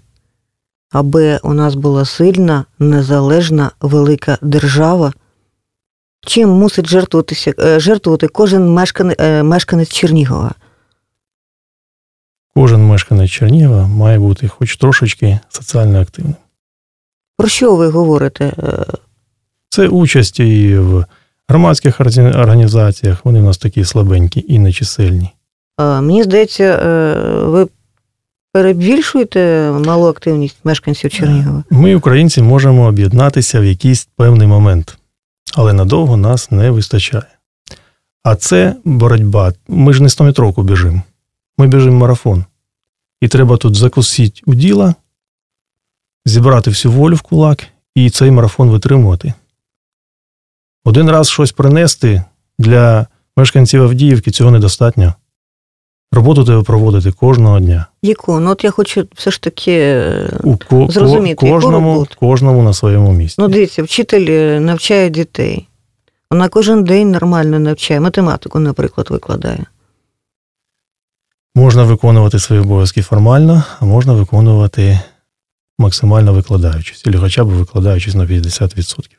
аби 0.92 1.40
у 1.44 1.54
нас 1.54 1.76
була 1.76 2.06
сильна, 2.06 2.66
незалежна 2.80 3.72
велика 3.82 4.38
держава? 4.42 5.14
Чим 6.26 6.50
мусить 6.50 6.88
жертвуватися, 6.88 7.80
жертвувати 7.80 8.28
кожен 8.28 8.74
мешканець, 8.74 9.20
мешканець 9.44 9.90
Чернігова? 9.90 10.52
Кожен 12.56 12.88
мешканець 12.88 13.32
Чернігова 13.32 13.88
має 13.88 14.20
бути 14.20 14.48
хоч 14.48 14.78
трошечки 14.78 15.40
соціально 15.50 16.02
активним. 16.02 16.36
Про 17.38 17.48
що 17.48 17.76
ви 17.76 17.90
говорите? 17.90 18.54
Це 19.70 19.88
участь 19.88 20.40
і 20.40 20.78
в 20.78 21.06
громадських 21.48 22.00
організаціях, 22.02 23.26
вони 23.26 23.40
в 23.40 23.44
нас 23.44 23.58
такі 23.58 23.86
слабенькі 23.86 24.46
і 24.48 24.60
нечисельні. 24.60 25.30
Мені 26.02 26.24
здається, 26.24 26.78
ви 27.46 27.68
перебільшуєте 28.54 29.72
малу 29.86 30.08
активність 30.08 30.58
мешканців 30.64 31.12
Чернігова? 31.12 31.64
Ми, 31.70 31.96
українці, 31.96 32.42
можемо 32.42 32.86
об'єднатися 32.86 33.60
в 33.60 33.66
якийсь 33.66 34.10
певний 34.16 34.48
момент, 34.48 34.98
але 35.54 35.74
надовго 35.74 36.18
нас 36.18 36.52
не 36.52 36.72
вистачає. 36.72 37.24
А 38.24 38.36
це 38.36 38.76
боротьба. 38.84 39.54
Ми 39.68 39.94
ж 39.94 40.04
не 40.04 40.08
100-метровку 40.08 40.64
біжимо. 40.64 41.02
Ми 41.58 41.68
біжимо 41.68 41.98
марафон. 41.98 42.46
І 43.22 43.28
треба 43.28 43.58
тут 43.58 43.76
закусити 43.76 44.42
у 44.46 44.54
діла, 44.54 44.96
зібрати 46.26 46.70
всю 46.70 46.92
волю 46.92 47.16
в 47.16 47.22
кулак 47.22 47.68
і 47.96 48.10
цей 48.10 48.32
марафон 48.32 48.70
витримувати. 48.70 49.34
Один 50.84 51.10
раз 51.10 51.30
щось 51.30 51.52
принести 51.52 52.24
для 52.60 53.08
мешканців 53.38 53.84
Авдіївки 53.84 54.32
цього 54.32 54.52
недостатньо. 54.52 55.14
Роботу 56.14 56.44
треба 56.44 56.64
проводити 56.64 57.12
кожного 57.12 57.60
дня. 57.60 57.86
Яку? 58.02 58.40
Ну 58.40 58.52
от 58.52 58.64
я 58.64 58.72
хочу 58.72 59.08
все 59.16 59.32
ж 59.32 59.42
таки 59.42 59.72
е, 59.72 60.30
У 60.44 60.58
ко- 60.58 60.88
зрозуміти, 60.90 61.36
кожному, 61.36 62.00
яку 62.00 62.16
кожному 62.20 62.64
на 62.64 62.74
своєму 62.74 63.12
місці. 63.12 63.36
Ну, 63.40 63.48
дивіться, 63.48 63.84
вчитель 63.84 64.26
е, 64.30 64.60
навчає 64.60 65.10
дітей. 65.10 65.68
Вона 66.32 66.50
кожен 66.50 66.84
день 66.84 67.12
нормально 67.12 67.60
навчає, 67.60 68.00
математику, 68.00 68.60
наприклад, 68.60 69.08
викладає. 69.10 69.66
Можна 71.56 71.84
виконувати 71.84 72.40
свої 72.40 72.62
обов'язки 72.62 73.02
формально, 73.02 73.64
а 73.80 73.86
можна 73.86 74.14
виконувати 74.14 75.00
максимально 75.80 76.34
викладаючись, 76.34 77.08
або 77.08 77.20
хоча 77.20 77.44
б 77.44 77.48
викладаючись 77.48 78.16
на 78.16 78.26
50%. 78.26 79.10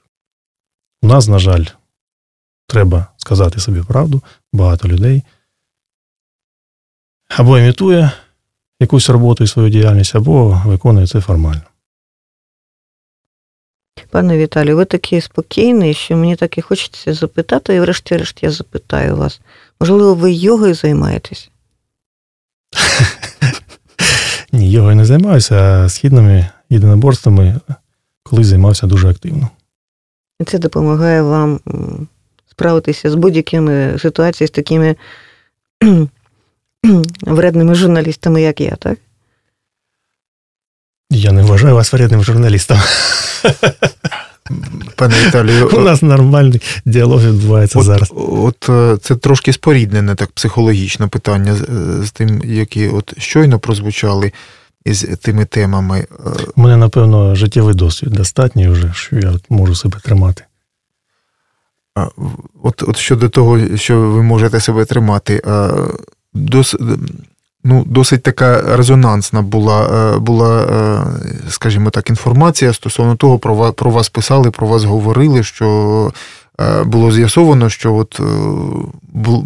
У 1.02 1.06
нас, 1.06 1.28
на 1.28 1.38
жаль, 1.38 1.64
треба 2.66 3.06
сказати 3.16 3.60
собі 3.60 3.82
правду, 3.88 4.22
багато 4.52 4.88
людей 4.88 5.22
або 7.36 7.58
імітує 7.58 8.10
якусь 8.80 9.08
роботу 9.08 9.44
і 9.44 9.46
свою 9.46 9.70
діяльність, 9.70 10.16
або 10.16 10.62
виконує 10.66 11.06
це 11.06 11.20
формально. 11.20 11.62
Пане 14.10 14.38
Віталію, 14.38 14.76
ви 14.76 14.84
такий 14.84 15.20
спокійний, 15.20 15.94
що 15.94 16.16
мені 16.16 16.36
так 16.36 16.58
і 16.58 16.60
хочеться 16.60 17.14
запитати, 17.14 17.74
і 17.74 17.80
врешті-решт 17.80 18.42
я 18.42 18.50
запитаю 18.50 19.16
вас. 19.16 19.40
Можливо, 19.80 20.14
ви 20.14 20.32
йогою 20.32 20.74
займаєтесь? 20.74 21.50
Ні, 24.52 24.70
йогою 24.70 24.96
не 24.96 25.04
займаюся, 25.04 25.54
а 25.56 25.88
східними 25.88 26.48
єдиноборствами 26.70 27.60
колись 28.22 28.46
займався 28.46 28.86
дуже 28.86 29.08
активно. 29.08 29.50
І 30.40 30.44
це 30.44 30.58
допомагає 30.58 31.22
вам 31.22 31.60
справитися 32.50 33.10
з 33.10 33.14
будь-якими 33.14 33.98
ситуаціями, 33.98 34.48
з 34.48 34.50
такими 34.50 34.96
вредними 37.22 37.74
журналістами, 37.74 38.42
як 38.42 38.60
я, 38.60 38.76
так? 38.76 38.98
Я 41.10 41.32
не 41.32 41.42
вважаю 41.42 41.74
вас 41.74 41.92
вредним 41.92 42.24
журналістом. 42.24 42.78
Пане 44.96 45.14
Віталію, 45.26 45.70
У 45.72 45.80
нас 45.80 46.02
нормальний 46.02 46.62
діалог 46.84 47.22
відбувається 47.26 47.78
от, 47.78 47.84
зараз. 47.84 48.12
от 48.16 48.68
е, 48.68 48.98
це 49.02 49.16
трошки 49.16 49.52
споріднене 49.52 50.14
так 50.14 50.30
психологічне 50.30 51.06
питання 51.06 51.54
з, 51.54 51.62
е, 51.62 52.10
тим, 52.12 52.42
які 52.44 52.88
от 52.88 53.18
щойно 53.18 53.58
прозвучали 53.58 54.32
із 54.84 55.02
тими 55.22 55.44
темами. 55.44 55.98
Е, 55.98 56.30
У 56.56 56.60
мене, 56.62 56.76
напевно, 56.76 57.34
життєвий 57.34 57.74
досвід 57.74 58.10
достатній 58.12 58.68
вже, 58.68 58.92
що 58.94 59.16
я 59.16 59.34
можу 59.48 59.74
себе 59.74 59.98
тримати. 60.04 60.44
От, 62.62 62.82
от 62.82 62.96
щодо 62.96 63.28
того, 63.28 63.76
що 63.76 64.00
ви 64.00 64.22
можете 64.22 64.60
себе 64.60 64.84
тримати, 64.84 65.42
дос, 66.34 66.76
ну, 67.64 67.84
досить 67.86 68.22
така 68.22 68.76
резонансна 68.76 69.42
була, 69.42 70.12
е, 70.14 70.18
була, 70.18 70.60
е, 70.62 71.00
скажімо 71.50 71.90
так, 71.90 72.10
інформація 72.10 72.72
стосовно 72.72 73.16
того, 73.16 73.38
про 73.38 73.54
вас, 73.54 73.72
про 73.76 73.90
вас 73.90 74.08
писали, 74.08 74.50
про 74.50 74.66
вас 74.66 74.84
говорили, 74.84 75.42
що 75.42 76.10
е, 76.60 76.84
було 76.84 77.12
з'ясовано, 77.12 77.68
що 77.68 77.94
от 77.94 78.20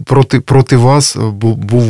проти, 0.05 0.41
проти 0.41 0.77
вас 0.77 1.17
був, 1.17 1.57
був 1.57 1.87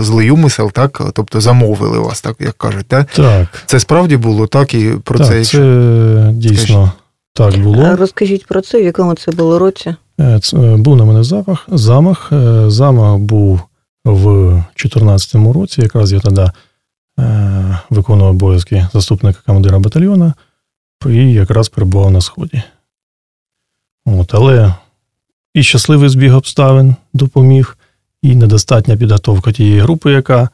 злий 0.00 0.30
умисел, 0.30 0.72
так? 0.72 1.02
Тобто 1.14 1.40
замовили 1.40 1.98
вас, 1.98 2.20
так 2.20 2.36
як 2.40 2.52
кажуть. 2.58 2.86
Так? 2.88 3.06
Так, 3.12 3.48
Це 3.66 3.80
справді 3.80 4.16
було 4.16 4.46
так, 4.46 4.74
і 4.74 4.90
про 5.04 5.18
так 5.18 5.26
це, 5.28 5.32
це, 5.32 5.38
якщо- 5.38 6.30
дійсно 6.34 6.92
так 7.34 7.58
було. 7.58 7.96
розкажіть 7.96 8.46
про 8.46 8.60
це, 8.60 8.80
в 8.80 8.84
якому 8.84 9.14
це 9.14 9.32
було 9.32 9.58
році? 9.58 9.94
Е, 10.20 10.40
ц- 10.42 10.56
е, 10.56 10.76
Був 10.76 10.96
на 10.96 11.04
мене 11.04 11.24
запах, 11.24 11.64
замах. 11.68 12.32
Замах 12.66 13.16
був 13.18 13.60
в 14.04 14.50
2014 14.50 15.34
році. 15.34 15.80
Якраз 15.80 16.12
я 16.12 16.20
тоді 16.20 16.50
е, 17.20 17.78
виконував 17.90 18.30
обов'язки 18.30 18.86
заступника 18.92 19.38
командира 19.46 19.78
батальйону 19.78 20.32
і 21.06 21.32
якраз 21.32 21.68
перебував 21.68 22.10
на 22.10 22.20
сході. 22.20 22.62
От, 24.06 24.34
але 24.34 24.74
і 25.54 25.62
щасливий 25.62 26.08
збіг 26.08 26.36
обставин 26.36 26.96
допоміг, 27.12 27.76
і 28.22 28.36
недостатня 28.36 28.96
підготовка 28.96 29.52
тієї 29.52 29.80
групи, 29.80 30.12
яка 30.12 30.42
е, 30.42 30.48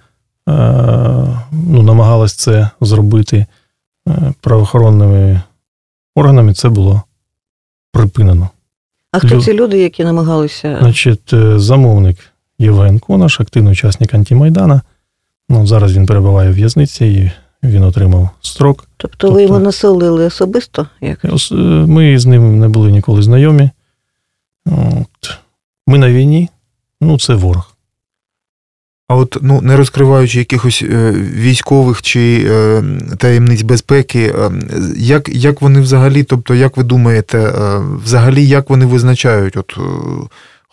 ну, 1.53 1.83
намагалась 1.83 2.35
це 2.35 2.71
зробити 2.81 3.47
е, 4.09 4.33
правоохоронними 4.41 5.43
органами, 6.15 6.55
це 6.55 6.69
було 6.69 7.03
припинено. 7.93 8.49
А 9.13 9.19
хто 9.19 9.41
ці 9.41 9.53
люди, 9.53 9.79
які 9.79 10.05
намагалися? 10.05 10.79
Значить, 10.81 11.35
замовник 11.57 12.19
Євген 12.59 12.99
Конаш, 12.99 13.41
активний 13.41 13.73
учасник 13.73 14.15
антимайдана. 14.15 14.81
Ну, 15.49 15.67
зараз 15.67 15.97
він 15.97 16.07
перебуває 16.07 16.51
в 16.51 16.55
в'язниці 16.55 17.07
і 17.07 17.31
він 17.67 17.83
отримав 17.83 18.31
строк. 18.41 18.89
Тобто 18.97 19.27
ви 19.27 19.33
тобто- 19.33 19.43
його 19.43 19.59
населили 19.59 20.25
особисто? 20.25 20.87
Як? 21.01 21.25
Е, 21.25 21.55
Ми 21.87 22.19
з 22.19 22.27
ним 22.27 22.59
не 22.59 22.69
були 22.69 22.91
ніколи 22.93 23.23
знайомі. 23.23 23.71
От. 24.67 25.39
Ми 25.87 25.99
на 25.99 26.11
війні, 26.11 26.49
ну, 27.01 27.19
це 27.19 27.35
ворог. 27.35 27.77
А 29.09 29.17
от 29.17 29.39
ну 29.43 29.61
не 29.61 29.77
розкриваючи 29.77 30.39
якихось 30.39 30.83
е, 30.83 31.13
військових 31.13 32.03
чи 32.03 32.47
е, 32.51 32.83
таємниць 33.19 33.63
безпеки, 33.63 34.35
е, 34.39 34.51
як, 34.97 35.29
як 35.29 35.63
вони 35.63 35.81
взагалі, 35.81 36.23
тобто, 36.23 36.55
як 36.55 36.77
ви 36.77 36.83
думаєте, 36.85 37.39
е, 37.39 37.79
взагалі 38.05 38.47
як 38.47 38.71
вони 38.71 38.87
визначають, 38.87 39.57
от 39.57 39.75
е, 39.79 39.81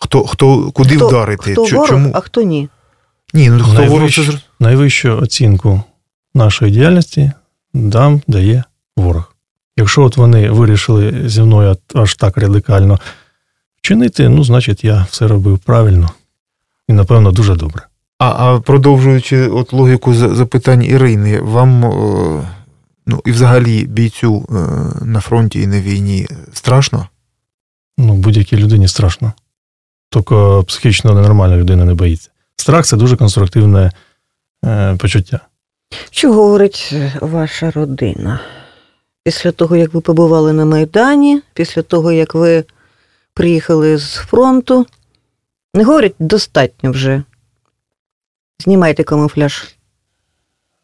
хто, 0.04 0.24
хто 0.26 0.70
куди 0.70 0.96
хто, 0.96 1.08
вдарити? 1.08 1.52
Хто 1.52 1.66
Чо- 1.66 1.76
ворог, 1.76 2.00
а 2.14 2.20
хто 2.20 2.42
ні? 2.42 2.68
Ні, 3.34 3.50
ну 3.50 3.64
хто 3.64 3.84
ворог 3.84 4.10
Найвищу, 4.60 5.18
оцінку 5.18 5.82
нашої 6.34 6.72
діяльності 6.72 7.32
нам 7.74 8.22
дає 8.28 8.64
ворог. 8.96 9.34
Якщо 9.76 10.02
от 10.02 10.16
вони 10.16 10.50
вирішили 10.50 11.28
зі 11.28 11.42
мною 11.42 11.76
аж 11.94 12.14
так 12.14 12.36
радикально 12.36 12.98
вчинити, 13.76 14.28
ну, 14.28 14.44
значить, 14.44 14.84
я 14.84 15.06
все 15.10 15.28
робив 15.28 15.58
правильно 15.58 16.10
і, 16.88 16.92
напевно, 16.92 17.32
дуже 17.32 17.54
добре. 17.54 17.82
А, 18.18 18.26
а 18.26 18.60
продовжуючи 18.60 19.48
от 19.48 19.72
логіку 19.72 20.14
запитань 20.14 20.82
Ірини, 20.82 21.40
вам 21.40 21.80
ну 23.06 23.20
і 23.24 23.32
взагалі 23.32 23.86
бійцю 23.86 24.46
е, 24.50 24.54
на 25.04 25.20
фронті 25.20 25.60
і 25.60 25.66
на 25.66 25.80
війні 25.80 26.26
страшно? 26.52 27.08
Ну, 27.98 28.14
будь-якій 28.14 28.56
людині 28.56 28.88
страшно. 28.88 29.32
Тільки 30.14 30.62
психічно 30.66 31.14
ненормальна 31.14 31.56
людина 31.56 31.84
не 31.84 31.94
боїться. 31.94 32.30
Страх 32.56 32.86
це 32.86 32.96
дуже 32.96 33.16
конструктивне 33.16 33.92
е, 34.64 34.96
почуття. 34.96 35.40
Що 36.10 36.32
говорить 36.32 36.90
е, 36.92 37.12
ваша 37.20 37.70
родина? 37.70 38.40
Після 39.24 39.52
того, 39.52 39.76
як 39.76 39.94
ви 39.94 40.00
побували 40.00 40.52
на 40.52 40.64
Майдані, 40.64 41.42
після 41.54 41.82
того, 41.82 42.12
як 42.12 42.34
ви 42.34 42.64
приїхали 43.34 43.98
з 43.98 44.14
фронту, 44.14 44.86
не 45.74 45.84
говорять 45.84 46.14
достатньо 46.18 46.90
вже. 46.90 47.22
Знімайте 48.58 49.04
камуфляж. 49.04 49.74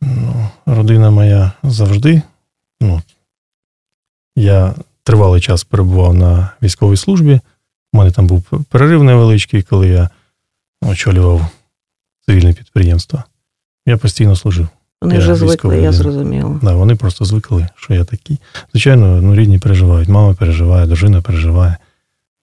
Ну, 0.00 0.48
родина 0.66 1.10
моя 1.10 1.52
завжди. 1.62 2.22
Ну, 2.80 3.02
я 4.36 4.74
тривалий 5.02 5.40
час 5.40 5.64
перебував 5.64 6.14
на 6.14 6.50
військовій 6.62 6.96
службі. 6.96 7.40
У 7.92 7.98
мене 7.98 8.10
там 8.10 8.26
був 8.26 8.64
перерив 8.68 9.04
невеличкий, 9.04 9.62
коли 9.62 9.88
я 9.88 10.08
очолював 10.82 11.46
цивільне 12.26 12.52
підприємство. 12.52 13.22
Я 13.86 13.96
постійно 13.96 14.36
служив. 14.36 14.68
Вони 15.02 15.14
Я 15.14 15.20
вже 15.20 15.34
звикли, 15.34 15.82
я 15.82 15.92
зрозуміла. 15.92 16.58
Да, 16.62 16.74
вони 16.74 16.96
просто 16.96 17.24
звикли, 17.24 17.68
що 17.76 17.94
я 17.94 18.04
такий. 18.04 18.38
Звичайно, 18.72 19.22
ну, 19.22 19.34
рідні 19.34 19.58
переживають, 19.58 20.08
мама 20.08 20.34
переживає, 20.34 20.86
дружина 20.86 21.22
переживає. 21.22 21.76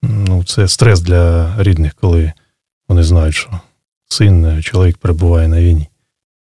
Ну, 0.01 0.43
це 0.43 0.67
стрес 0.67 1.01
для 1.01 1.53
рідних, 1.63 1.93
коли 1.93 2.33
вони 2.87 3.03
знають, 3.03 3.35
що 3.35 3.59
син, 4.09 4.45
е, 4.45 4.61
чоловік 4.61 4.97
перебуває 4.97 5.47
на 5.47 5.61
війні. 5.61 5.89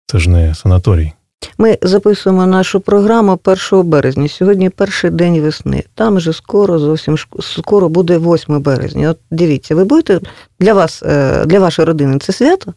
Це 0.05 0.19
ж 0.19 0.29
не 0.29 0.55
санаторій. 0.55 1.13
Ми 1.57 1.77
записуємо 1.81 2.45
нашу 2.45 2.79
програму 2.79 3.39
1 3.71 3.83
березня. 3.89 4.27
Сьогодні 4.27 4.69
перший 4.69 5.09
день 5.09 5.41
весни. 5.41 5.83
Там 5.95 6.15
вже 6.15 6.33
скоро, 6.33 6.79
зовсім 6.79 7.17
скоро 7.39 7.89
буде 7.89 8.17
8 8.17 8.61
березня. 8.61 9.09
От 9.09 9.17
дивіться, 9.31 9.75
ви 9.75 9.83
будете 9.83 10.19
для 10.59 10.73
вас, 10.73 11.03
е, 11.03 11.45
для 11.45 11.59
вашої 11.59 11.85
родини 11.85 12.19
це 12.19 12.33
свято? 12.33 12.73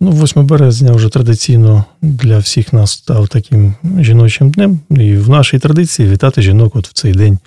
Ну, 0.00 0.10
8 0.10 0.46
березня 0.46 0.92
вже 0.92 1.08
традиційно 1.08 1.84
для 2.02 2.38
всіх 2.38 2.72
нас 2.72 2.92
став 2.92 3.28
таким 3.28 3.74
жіночим 3.98 4.50
днем. 4.50 4.80
І 4.90 5.16
в 5.16 5.28
нашій 5.28 5.58
традиції 5.58 6.08
вітати 6.08 6.42
жінок 6.42 6.76
от 6.76 6.88
в 6.88 6.92
цей 6.92 7.12
день 7.12 7.38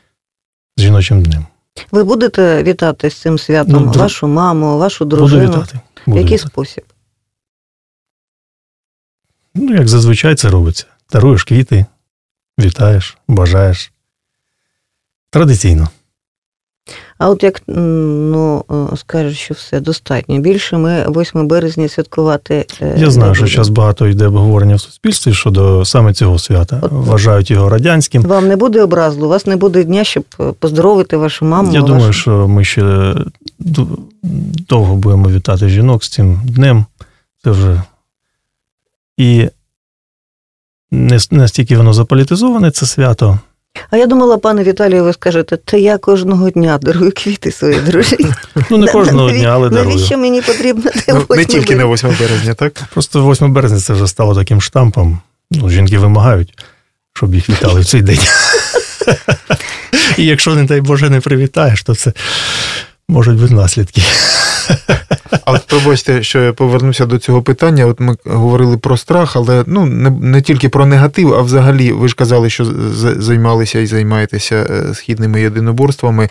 з 0.77 0.81
жіночим 0.81 1.23
днем. 1.23 1.45
Ви 1.91 2.03
будете 2.03 2.63
вітати 2.63 3.09
з 3.09 3.15
цим 3.15 3.37
святом 3.39 3.83
Ну, 3.85 3.91
вашу 4.01 4.27
маму, 4.27 4.77
вашу 4.77 5.05
Буду 5.05 5.15
дружину? 5.15 5.51
вітати. 5.51 5.79
В 6.07 6.09
який 6.17 6.23
вітати. 6.23 6.37
спосіб? 6.49 6.83
Ну, 9.55 9.73
як 9.75 9.87
зазвичай 9.87 10.35
це 10.35 10.49
робиться. 10.49 10.85
Даруєш 11.11 11.43
квіти, 11.43 11.85
вітаєш, 12.59 13.17
бажаєш. 13.27 13.91
Традиційно. 15.29 15.89
А 17.17 17.29
от 17.29 17.43
як 17.43 17.61
ну, 17.67 18.65
е, 18.93 18.97
скажуть, 18.97 19.37
що 19.37 19.53
все 19.53 19.79
достатньо. 19.79 20.39
Більше 20.39 20.77
ми 20.77 21.05
8 21.09 21.47
березня 21.47 21.89
святкувати. 21.89 22.65
е, 22.81 22.95
Я 22.97 23.11
знаю, 23.11 23.35
що 23.35 23.47
зараз 23.47 23.69
багато 23.69 24.07
йде 24.07 24.27
обговорення 24.27 24.75
в 24.75 24.81
суспільстві 24.81 25.33
щодо 25.33 25.85
саме 25.85 26.13
цього 26.13 26.39
свята. 26.39 26.79
От- 26.81 26.91
Вважають 26.91 27.51
його 27.51 27.69
радянським. 27.69 28.21
Вам 28.21 28.47
не 28.47 28.55
буде 28.55 28.83
образу, 28.83 29.25
у 29.25 29.29
вас 29.29 29.45
не 29.45 29.55
буде 29.55 29.83
дня, 29.83 30.03
щоб 30.03 30.23
е, 30.39 30.51
поздоровити 30.59 31.17
вашу 31.17 31.45
маму. 31.45 31.73
Я 31.73 31.81
вашу... 31.81 31.93
думаю, 31.93 32.13
що 32.13 32.47
ми 32.47 32.63
ще 32.65 33.13
довго 34.69 34.95
будемо 34.95 35.29
вітати 35.29 35.69
жінок 35.69 36.03
з 36.03 36.09
цим 36.09 36.41
днем. 36.45 36.85
Це 37.43 37.51
вже 37.51 37.81
і 39.17 39.49
не 40.91 41.19
настільки 41.31 41.77
воно 41.77 41.93
заполітизоване, 41.93 42.71
це 42.71 42.85
свято. 42.85 43.39
А 43.89 43.97
я 43.97 44.07
думала, 44.07 44.37
пане 44.37 44.63
Віталію, 44.63 45.03
ви 45.03 45.13
скажете, 45.13 45.57
та 45.57 45.77
я 45.77 45.97
кожного 45.97 46.49
дня 46.49 46.77
дарую 46.77 47.11
квіти 47.15 47.51
своїй 47.51 47.79
дружині. 47.79 48.33
Ну, 48.69 48.77
не 48.77 48.87
кожного 48.87 49.31
дня, 49.31 49.47
але 49.47 49.69
дарую. 49.69 49.95
Навіщо 49.95 50.17
мені 50.17 50.41
потрібно 50.41 50.91
те 50.91 51.13
Ну, 51.13 51.25
не 51.29 51.45
тільки 51.45 51.75
на 51.75 51.85
8 51.85 52.09
березня, 52.19 52.53
так? 52.53 52.83
Просто 52.93 53.31
8 53.31 53.53
березня 53.53 53.79
це 53.79 53.93
вже 53.93 54.07
стало 54.07 54.35
таким 54.35 54.61
штампом. 54.61 55.19
Ну, 55.51 55.69
жінки 55.69 55.97
вимагають, 55.97 56.63
щоб 57.13 57.35
їх 57.35 57.49
вітали 57.49 57.81
в 57.81 57.85
цей 57.85 58.01
день. 58.01 58.19
І 60.17 60.25
якщо, 60.25 60.55
не 60.55 60.63
дай 60.63 60.81
Боже, 60.81 61.09
не 61.09 61.19
привітаєш, 61.19 61.83
то 61.83 61.95
це 61.95 62.13
можуть 63.07 63.37
бути 63.39 63.53
наслідки. 63.53 64.01
А 65.45 65.51
от 65.51 65.67
пробачте, 65.67 66.23
що 66.23 66.41
я 66.41 66.53
повернуся 66.53 67.05
до 67.05 67.17
цього 67.17 67.41
питання. 67.41 67.85
От 67.85 67.99
ми 67.99 68.15
говорили 68.25 68.77
про 68.77 68.97
страх, 68.97 69.35
але 69.35 69.63
ну 69.67 69.85
не, 69.85 70.09
не 70.09 70.41
тільки 70.41 70.69
про 70.69 70.85
негатив, 70.85 71.33
а 71.33 71.41
взагалі, 71.41 71.91
ви 71.91 72.07
ж 72.07 72.15
казали, 72.15 72.49
що 72.49 72.65
займалися 73.19 73.79
і 73.79 73.85
займаєтеся 73.85 74.55
е, 74.55 74.93
східними 74.93 75.41
єдиноборствами. 75.41 76.23
Е, 76.23 76.29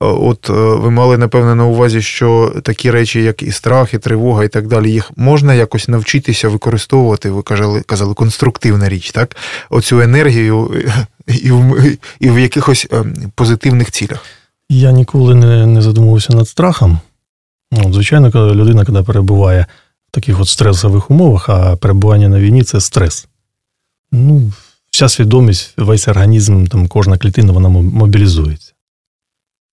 От 0.00 0.50
е, 0.50 0.52
ви 0.52 0.90
мали 0.90 1.18
напевне 1.18 1.54
на 1.54 1.64
увазі, 1.64 2.02
що 2.02 2.52
такі 2.62 2.90
речі, 2.90 3.22
як 3.22 3.42
і 3.42 3.52
страх, 3.52 3.94
і 3.94 3.98
тривога, 3.98 4.44
і 4.44 4.48
так 4.48 4.66
далі, 4.66 4.90
їх 4.90 5.10
можна 5.16 5.54
якось 5.54 5.88
навчитися 5.88 6.48
використовувати. 6.48 7.30
Ви 7.30 7.42
казали, 7.42 7.80
казали 7.80 8.14
конструктивна 8.14 8.88
річ, 8.88 9.10
так? 9.10 9.36
Оцю 9.70 10.00
енергію 10.00 10.70
і 11.26 11.50
в, 11.50 11.96
і 12.20 12.30
в 12.30 12.38
якихось 12.38 12.86
е, 12.92 13.04
позитивних 13.34 13.90
цілях. 13.90 14.24
Я 14.68 14.92
ніколи 14.92 15.34
не, 15.34 15.66
не 15.66 15.82
задумувався 15.82 16.32
над 16.32 16.48
страхом. 16.48 16.98
Ну, 17.74 17.92
звичайно, 17.92 18.32
коли 18.32 18.54
людина, 18.54 18.84
коли 18.84 19.02
перебуває 19.02 19.66
в 20.08 20.10
таких 20.10 20.40
от 20.40 20.48
стресових 20.48 21.10
умовах, 21.10 21.48
а 21.48 21.76
перебування 21.76 22.28
на 22.28 22.40
війні 22.40 22.62
це 22.62 22.80
стрес. 22.80 23.28
Ну, 24.12 24.52
вся 24.90 25.08
свідомість, 25.08 25.74
весь 25.76 26.08
організм, 26.08 26.66
там, 26.66 26.88
кожна 26.88 27.18
клітина, 27.18 27.52
вона 27.52 27.68
мобілізується. 27.68 28.72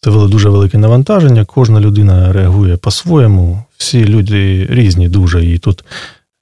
Це 0.02 0.12
дуже 0.12 0.50
велике 0.50 0.78
навантаження, 0.78 1.46
кожна 1.46 1.80
людина 1.80 2.34
реагує 2.34 2.78
по-своєму, 2.78 3.64
всі 3.78 4.06
люди 4.06 4.68
різні 4.70 5.10
дуже. 5.10 5.46
І 5.46 5.58
тут, 5.58 5.84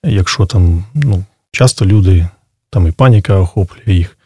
якщо 0.05 0.45
там, 0.45 0.85
ну, 0.93 1.23
часто 1.51 1.85
люди, 1.85 2.27
там 2.69 2.87
і 2.87 2.91
паніка 2.91 3.35
охоплює 3.35 3.95
їх, 3.95 4.17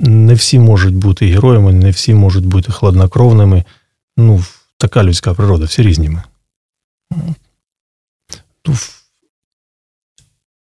не 0.00 0.34
всі 0.34 0.58
можуть 0.58 0.94
бути 0.94 1.26
героями, 1.26 1.72
не 1.72 1.90
всі 1.90 2.14
можуть 2.14 2.46
бути 2.46 2.72
хладнокровними. 2.72 3.64
Ну, 4.16 4.44
така 4.80 5.04
людська 5.04 5.34
природа, 5.34 5.64
всі 5.64 5.82
різні 5.82 6.08
ми. 6.08 6.22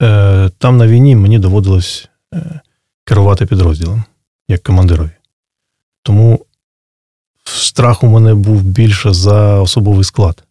Е, 0.02 0.50
Там 0.58 0.78
на 0.78 0.88
війні 0.88 1.16
мені 1.16 1.40
доводилось 1.40 2.10
е, 2.34 2.60
керувати 3.04 3.46
підрозділом 3.46 4.04
як 4.48 4.64
командирові. 4.64 5.12
Тому 6.04 6.46
страх 7.44 8.04
у 8.04 8.08
мене 8.08 8.34
був 8.34 8.62
більше 8.64 9.14
за 9.14 9.60
особовий 9.60 10.04
склад, 10.04 10.44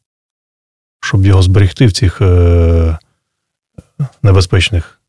щоб 1.00 1.26
його 1.26 1.42
зберегти 1.42 1.86
в 1.86 1.92
цих 1.92 2.20
е, 2.20 2.98
небезпечних 4.22 5.00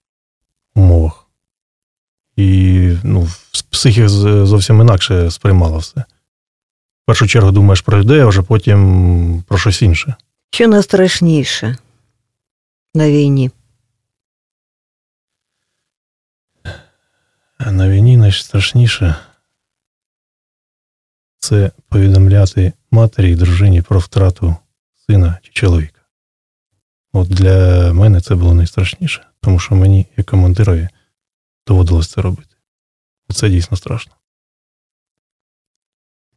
умовах. 0.76 1.26
І 2.36 2.94
ну, 3.04 3.28
психіка 3.70 4.10
зовсім 4.46 4.82
інакше 4.82 5.32
сприймала 5.32 5.78
все. 5.78 6.04
Першу 7.10 7.28
чергу 7.28 7.52
думаєш 7.52 7.82
про 7.82 8.00
людей, 8.00 8.20
а 8.20 8.26
вже 8.26 8.42
потім 8.42 9.44
про 9.48 9.58
щось 9.58 9.82
інше. 9.82 10.16
Що 10.52 10.68
найстрашніше 10.68 11.78
на 12.94 13.10
війні? 13.10 13.52
На 17.60 17.90
війні 17.90 18.18
найстрашніше 18.18 19.16
це 21.40 21.72
повідомляти 21.88 22.74
матері 22.92 23.32
і 23.32 23.36
дружині 23.36 23.82
про 23.82 24.00
втрату 24.00 24.56
сина 25.08 25.38
чи 25.42 25.52
чоловіка. 25.52 26.02
От 27.14 27.28
для 27.28 27.94
мене 27.94 28.22
це 28.22 28.36
було 28.36 28.54
найстрашніше, 28.54 29.28
тому 29.42 29.60
що 29.60 29.76
мені, 29.76 30.08
як 30.18 30.26
командирові, 30.26 30.90
доводилось 31.68 32.08
це 32.08 32.22
робити. 32.22 32.56
Це 33.34 33.50
дійсно 33.50 33.78
страшно. 33.78 34.14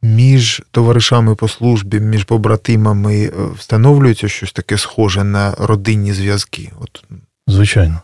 Між 0.03 0.61
товаришами 0.71 1.35
по 1.35 1.47
службі, 1.47 1.99
між 1.99 2.23
побратимами 2.23 3.23
е, 3.25 3.31
встановлюється 3.57 4.27
щось 4.27 4.51
таке 4.51 4.77
схоже 4.77 5.23
на 5.23 5.51
родинні 5.51 6.13
зв'язки. 6.13 6.71
От 6.79 7.03
Звичайно. 7.47 8.01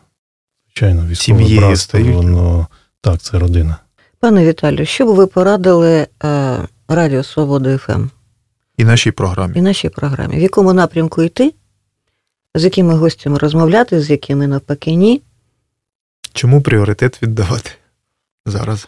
Звичайно, 0.67 1.01
військове 1.01 1.15
Сім'єю 1.15 1.59
братство, 1.61 1.99
воно 1.99 2.67
так, 3.01 3.21
це 3.21 3.39
родина. 3.39 3.77
Пане 4.19 4.45
Віталію, 4.45 4.85
що 4.85 5.05
б 5.05 5.15
ви 5.15 5.27
порадили 5.27 6.07
е, 6.23 6.57
Радіо 6.87 7.23
Свобода 7.23 7.77
ФМ 7.77 8.05
і 8.77 8.83
нашій 8.83 9.11
програмі. 9.11 9.53
і 9.57 9.61
нашій 9.61 9.89
програмі? 9.89 10.37
В 10.37 10.41
якому 10.41 10.73
напрямку 10.73 11.23
йти? 11.23 11.53
З 12.55 12.63
якими 12.63 12.93
гостями 12.93 13.37
розмовляти, 13.37 14.01
з 14.01 14.09
якими 14.09 14.47
навпаки 14.47 14.93
ні? 14.93 15.21
Чому 16.33 16.61
пріоритет 16.61 17.23
віддавати 17.23 17.71
зараз? 18.45 18.87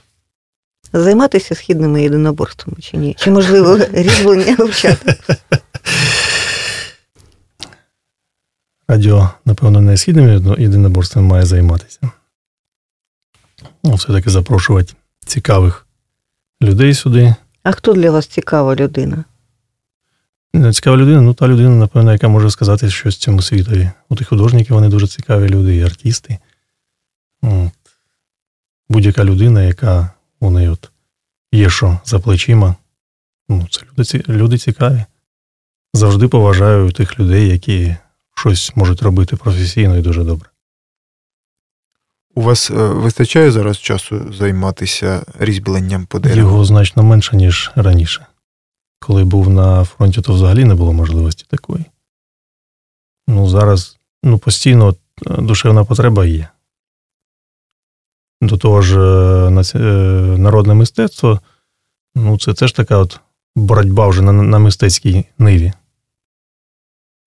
Займатися 0.94 1.56
східними 1.56 2.04
єдиноборствами 2.04 2.78
чи 2.82 2.98
ні? 2.98 3.16
Чи 3.20 3.32
можливо 3.32 3.78
різьблення 3.92 4.56
вивчати? 4.56 5.16
Радіо, 8.88 9.30
напевно, 9.46 9.82
не 9.82 9.98
східним 9.98 10.56
єдиноборством 10.60 11.26
має 11.26 11.46
займатися. 11.46 12.00
Ну, 13.84 13.96
все-таки 13.96 14.30
запрошувати 14.30 14.94
цікавих 15.26 15.88
людей 16.62 16.94
сюди. 16.94 17.36
А 17.64 17.72
хто 17.72 17.94
для 17.94 18.12
вас 18.12 18.28
цікава 18.28 18.76
людина? 18.76 19.24
Цікава 20.74 20.98
людина, 20.98 21.22
ну 21.22 21.34
та 21.34 21.48
людина, 21.48 21.70
напевно, 21.70 22.12
яка 22.12 22.28
може 22.28 22.52
сказати 22.52 22.90
щось 22.90 23.18
цьому 23.18 23.42
світові. 23.42 23.92
От 24.10 24.22
і 24.22 24.24
художники, 24.24 24.74
вони 24.74 24.90
дуже 24.90 25.08
цікаві 25.08 25.50
люди, 25.50 25.76
і 25.76 25.84
артисти. 25.84 26.38
Будь-яка 28.90 29.24
людина, 29.24 29.64
яка 29.64 30.10
у 30.42 30.50
неї 30.50 30.68
от 30.68 30.92
є 31.52 31.70
що 31.70 32.00
за 32.06 32.20
плечима. 32.20 32.76
Ну, 33.50 33.68
це 33.70 33.82
люди, 33.98 34.24
люди 34.28 34.58
цікаві. 34.58 35.06
Завжди 35.94 36.28
поважаю 36.28 36.92
тих 36.92 37.20
людей, 37.20 37.50
які 37.50 37.96
щось 38.36 38.76
можуть 38.76 39.02
робити 39.02 39.36
професійно 39.36 39.98
і 39.98 40.02
дуже 40.02 40.24
добре. 40.24 40.50
У 42.36 42.42
вас 42.42 42.72
е, 42.72 42.74
вистачає 42.74 43.52
зараз 43.52 43.78
часу 43.78 44.34
займатися 44.34 45.26
різьбленням 45.40 46.06
по 46.06 46.20
дереву? 46.20 46.40
Його 46.40 46.66
значно 46.66 47.04
менше, 47.04 47.36
ніж 47.36 47.72
раніше. 47.76 48.26
Коли 49.00 49.24
був 49.24 49.50
на 49.50 49.84
фронті, 49.84 50.22
то 50.22 50.34
взагалі 50.34 50.66
не 50.66 50.76
було 50.76 50.94
можливості 50.94 51.46
такої. 51.50 51.86
Ну, 53.28 53.50
зараз 53.50 53.98
ну, 54.24 54.38
постійно 54.38 54.96
е, 55.28 55.42
душевна 55.42 55.84
потреба 55.84 56.26
є. 56.26 56.48
До 58.42 58.58
того 58.58 58.82
ж, 58.82 59.00
е, 59.00 59.80
е, 59.80 59.82
народне 60.38 60.74
мистецтво 60.74 61.40
ну, 62.16 62.40
це 62.40 62.54
теж 62.54 62.72
така 62.72 62.98
от 62.98 63.20
боротьба 63.56 64.08
вже 64.08 64.22
на, 64.22 64.32
на 64.32 64.60
мистецькій 64.60 65.26
ниві. 65.38 65.74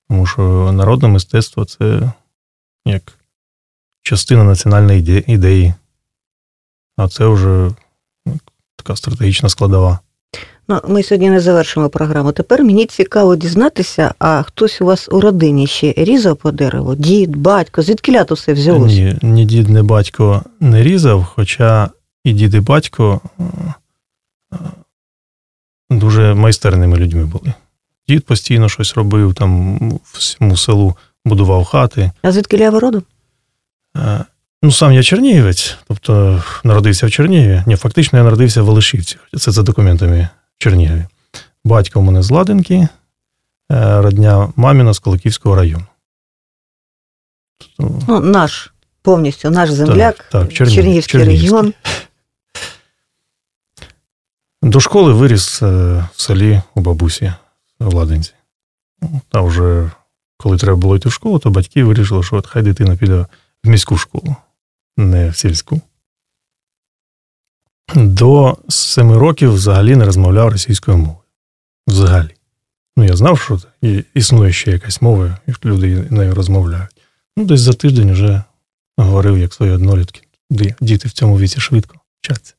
Тому 0.08 0.26
що 0.26 0.72
народне 0.72 1.08
мистецтво 1.08 1.64
це 1.64 2.12
як 2.86 3.18
частина 4.02 4.44
національної 4.44 5.24
ідеї. 5.32 5.74
А 6.96 7.08
це 7.08 7.26
вже 7.26 7.70
ну, 8.26 8.38
така 8.76 8.96
стратегічна 8.96 9.48
складова. 9.48 9.98
Ну, 10.68 10.80
ми 10.88 11.02
сьогодні 11.02 11.30
не 11.30 11.40
завершимо 11.40 11.88
програму. 11.88 12.32
Тепер 12.32 12.64
мені 12.64 12.86
цікаво 12.86 13.36
дізнатися, 13.36 14.14
а 14.18 14.42
хтось 14.42 14.80
у 14.80 14.84
вас 14.84 15.08
у 15.12 15.20
родині 15.20 15.66
ще 15.66 15.94
різав 15.96 16.36
по 16.36 16.52
дереву? 16.52 16.94
Дід, 16.94 17.36
батько, 17.36 17.82
звідки 17.82 18.24
все 18.30 18.52
взялося? 18.52 18.94
Ні, 18.94 19.16
ні 19.22 19.44
дід, 19.44 19.68
ні 19.68 19.82
батько 19.82 20.42
не 20.60 20.82
різав, 20.82 21.24
хоча 21.24 21.90
і 22.24 22.32
дід, 22.32 22.54
і 22.54 22.60
батько 22.60 23.20
е, 23.40 24.56
дуже 25.90 26.34
майстерними 26.34 26.96
людьми 26.96 27.24
були. 27.24 27.52
Дід 28.08 28.24
постійно 28.24 28.68
щось 28.68 28.94
робив, 28.94 29.34
там 29.34 29.78
всьому 30.12 30.56
селу 30.56 30.96
будував 31.24 31.64
хати. 31.64 32.10
А 32.22 32.32
звідки 32.32 32.70
ви 32.70 32.78
родом? 32.78 33.02
Е, 33.96 34.24
Ну, 34.62 34.72
сам 34.72 34.92
я 34.92 35.02
чернігівець, 35.02 35.76
тобто 35.88 36.42
народився 36.64 37.06
в 37.06 37.10
Чернігові. 37.10 37.62
Ні, 37.66 37.76
фактично 37.76 38.18
я 38.18 38.24
народився 38.24 38.62
в 38.62 38.68
Олешівці. 38.68 39.16
Це 39.38 39.50
за 39.50 39.62
документами 39.62 40.28
в 40.58 40.62
Чернігові. 40.62 41.04
Батько 41.64 42.00
у 42.00 42.02
мене 42.02 42.22
з 42.22 42.30
Ладинки, 42.30 42.74
е, 42.74 42.88
родня 44.02 44.52
маміна 44.56 44.92
з 44.94 44.98
Колоківського 44.98 45.54
району. 45.54 45.84
Ну, 47.78 48.20
наш, 48.20 48.72
повністю 49.02 49.50
наш 49.50 49.70
земляк, 49.70 50.16
Так, 50.16 50.28
так, 50.30 50.52
Чернігів- 50.52 50.74
Чернігівський 50.74 51.20
Чернігівський. 51.20 51.50
регіон. 51.50 51.74
До 54.62 54.80
школи 54.80 55.12
виріс 55.12 55.62
е, 55.62 55.66
в 56.14 56.20
селі 56.20 56.62
у 56.74 56.80
бабусі 56.80 57.32
в 57.78 57.94
Ладинці. 57.94 58.32
Ну, 59.02 59.20
А 59.32 59.40
вже 59.40 59.90
коли 60.36 60.56
треба 60.58 60.76
було 60.76 60.96
йти 60.96 61.08
в 61.08 61.12
школу, 61.12 61.38
то 61.38 61.50
батьки 61.50 61.84
вирішили, 61.84 62.22
що 62.22 62.36
от 62.36 62.46
хай 62.46 62.62
дитина 62.62 62.96
піде 62.96 63.26
в 63.64 63.68
міську 63.68 63.96
школу, 63.98 64.36
не 64.96 65.30
в 65.30 65.36
сільську. 65.36 65.80
До 67.94 68.58
семи 68.68 69.18
років 69.18 69.52
взагалі 69.52 69.96
не 69.96 70.04
розмовляв 70.04 70.48
російською 70.48 70.96
мовою. 70.96 71.18
Взагалі. 71.86 72.30
Ну, 72.96 73.04
я 73.04 73.16
знав, 73.16 73.40
що 73.40 73.58
існує 74.14 74.52
ще 74.52 74.70
якась 74.70 75.02
мова, 75.02 75.38
і 75.46 75.52
люди 75.64 76.06
нею 76.10 76.34
розмовляють. 76.34 76.90
Ну, 77.36 77.44
десь 77.44 77.60
за 77.60 77.72
тиждень 77.72 78.12
вже 78.12 78.42
говорив, 78.96 79.38
як 79.38 79.54
свої 79.54 79.72
однолітки. 79.72 80.20
Діти 80.80 81.08
в 81.08 81.12
цьому 81.12 81.38
віці 81.38 81.60
швидко 81.60 81.96
вчаться. 82.20 82.54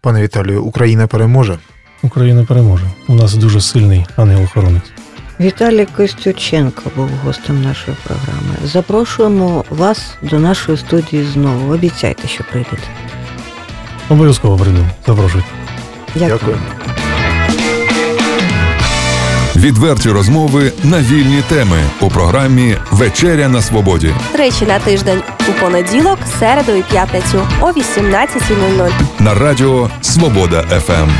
Пане 0.00 0.22
Віталію, 0.22 0.64
Україна 0.64 1.06
переможе. 1.06 1.58
Україна 2.02 2.44
переможе. 2.44 2.90
У 3.08 3.14
нас 3.14 3.34
дуже 3.34 3.60
сильний 3.60 4.06
ангел-охоронець. 4.16 4.92
Віталій 5.40 5.86
Костюченко 5.96 6.82
був 6.96 7.08
гостем 7.08 7.62
нашої 7.62 7.96
програми. 8.04 8.56
Запрошуємо 8.64 9.64
вас 9.70 10.14
до 10.22 10.38
нашої 10.38 10.78
студії 10.78 11.24
знову. 11.24 11.74
Обіцяйте, 11.74 12.28
що 12.28 12.44
прийдете. 12.44 13.05
Обов'язково 14.08 14.56
прийду. 14.56 14.86
Запрошуйте. 15.06 15.46
Дякую. 16.14 16.38
Дякую. 16.38 16.58
Відверті 19.56 20.10
розмови 20.10 20.72
на 20.84 21.00
вільні 21.00 21.42
теми 21.48 21.78
у 22.00 22.08
програмі 22.08 22.76
Вечеря 22.90 23.48
на 23.48 23.62
свободі. 23.62 24.14
Тричі 24.32 24.66
на 24.66 24.78
тиждень 24.78 25.22
у 25.48 25.60
понеділок, 25.60 26.18
середу 26.40 26.72
і 26.72 26.82
п'ятницю 26.82 27.42
о 27.60 27.66
18.00. 27.66 28.90
на 29.18 29.34
радіо 29.34 29.90
Свобода 30.00 30.62
ФМ. 30.62 31.10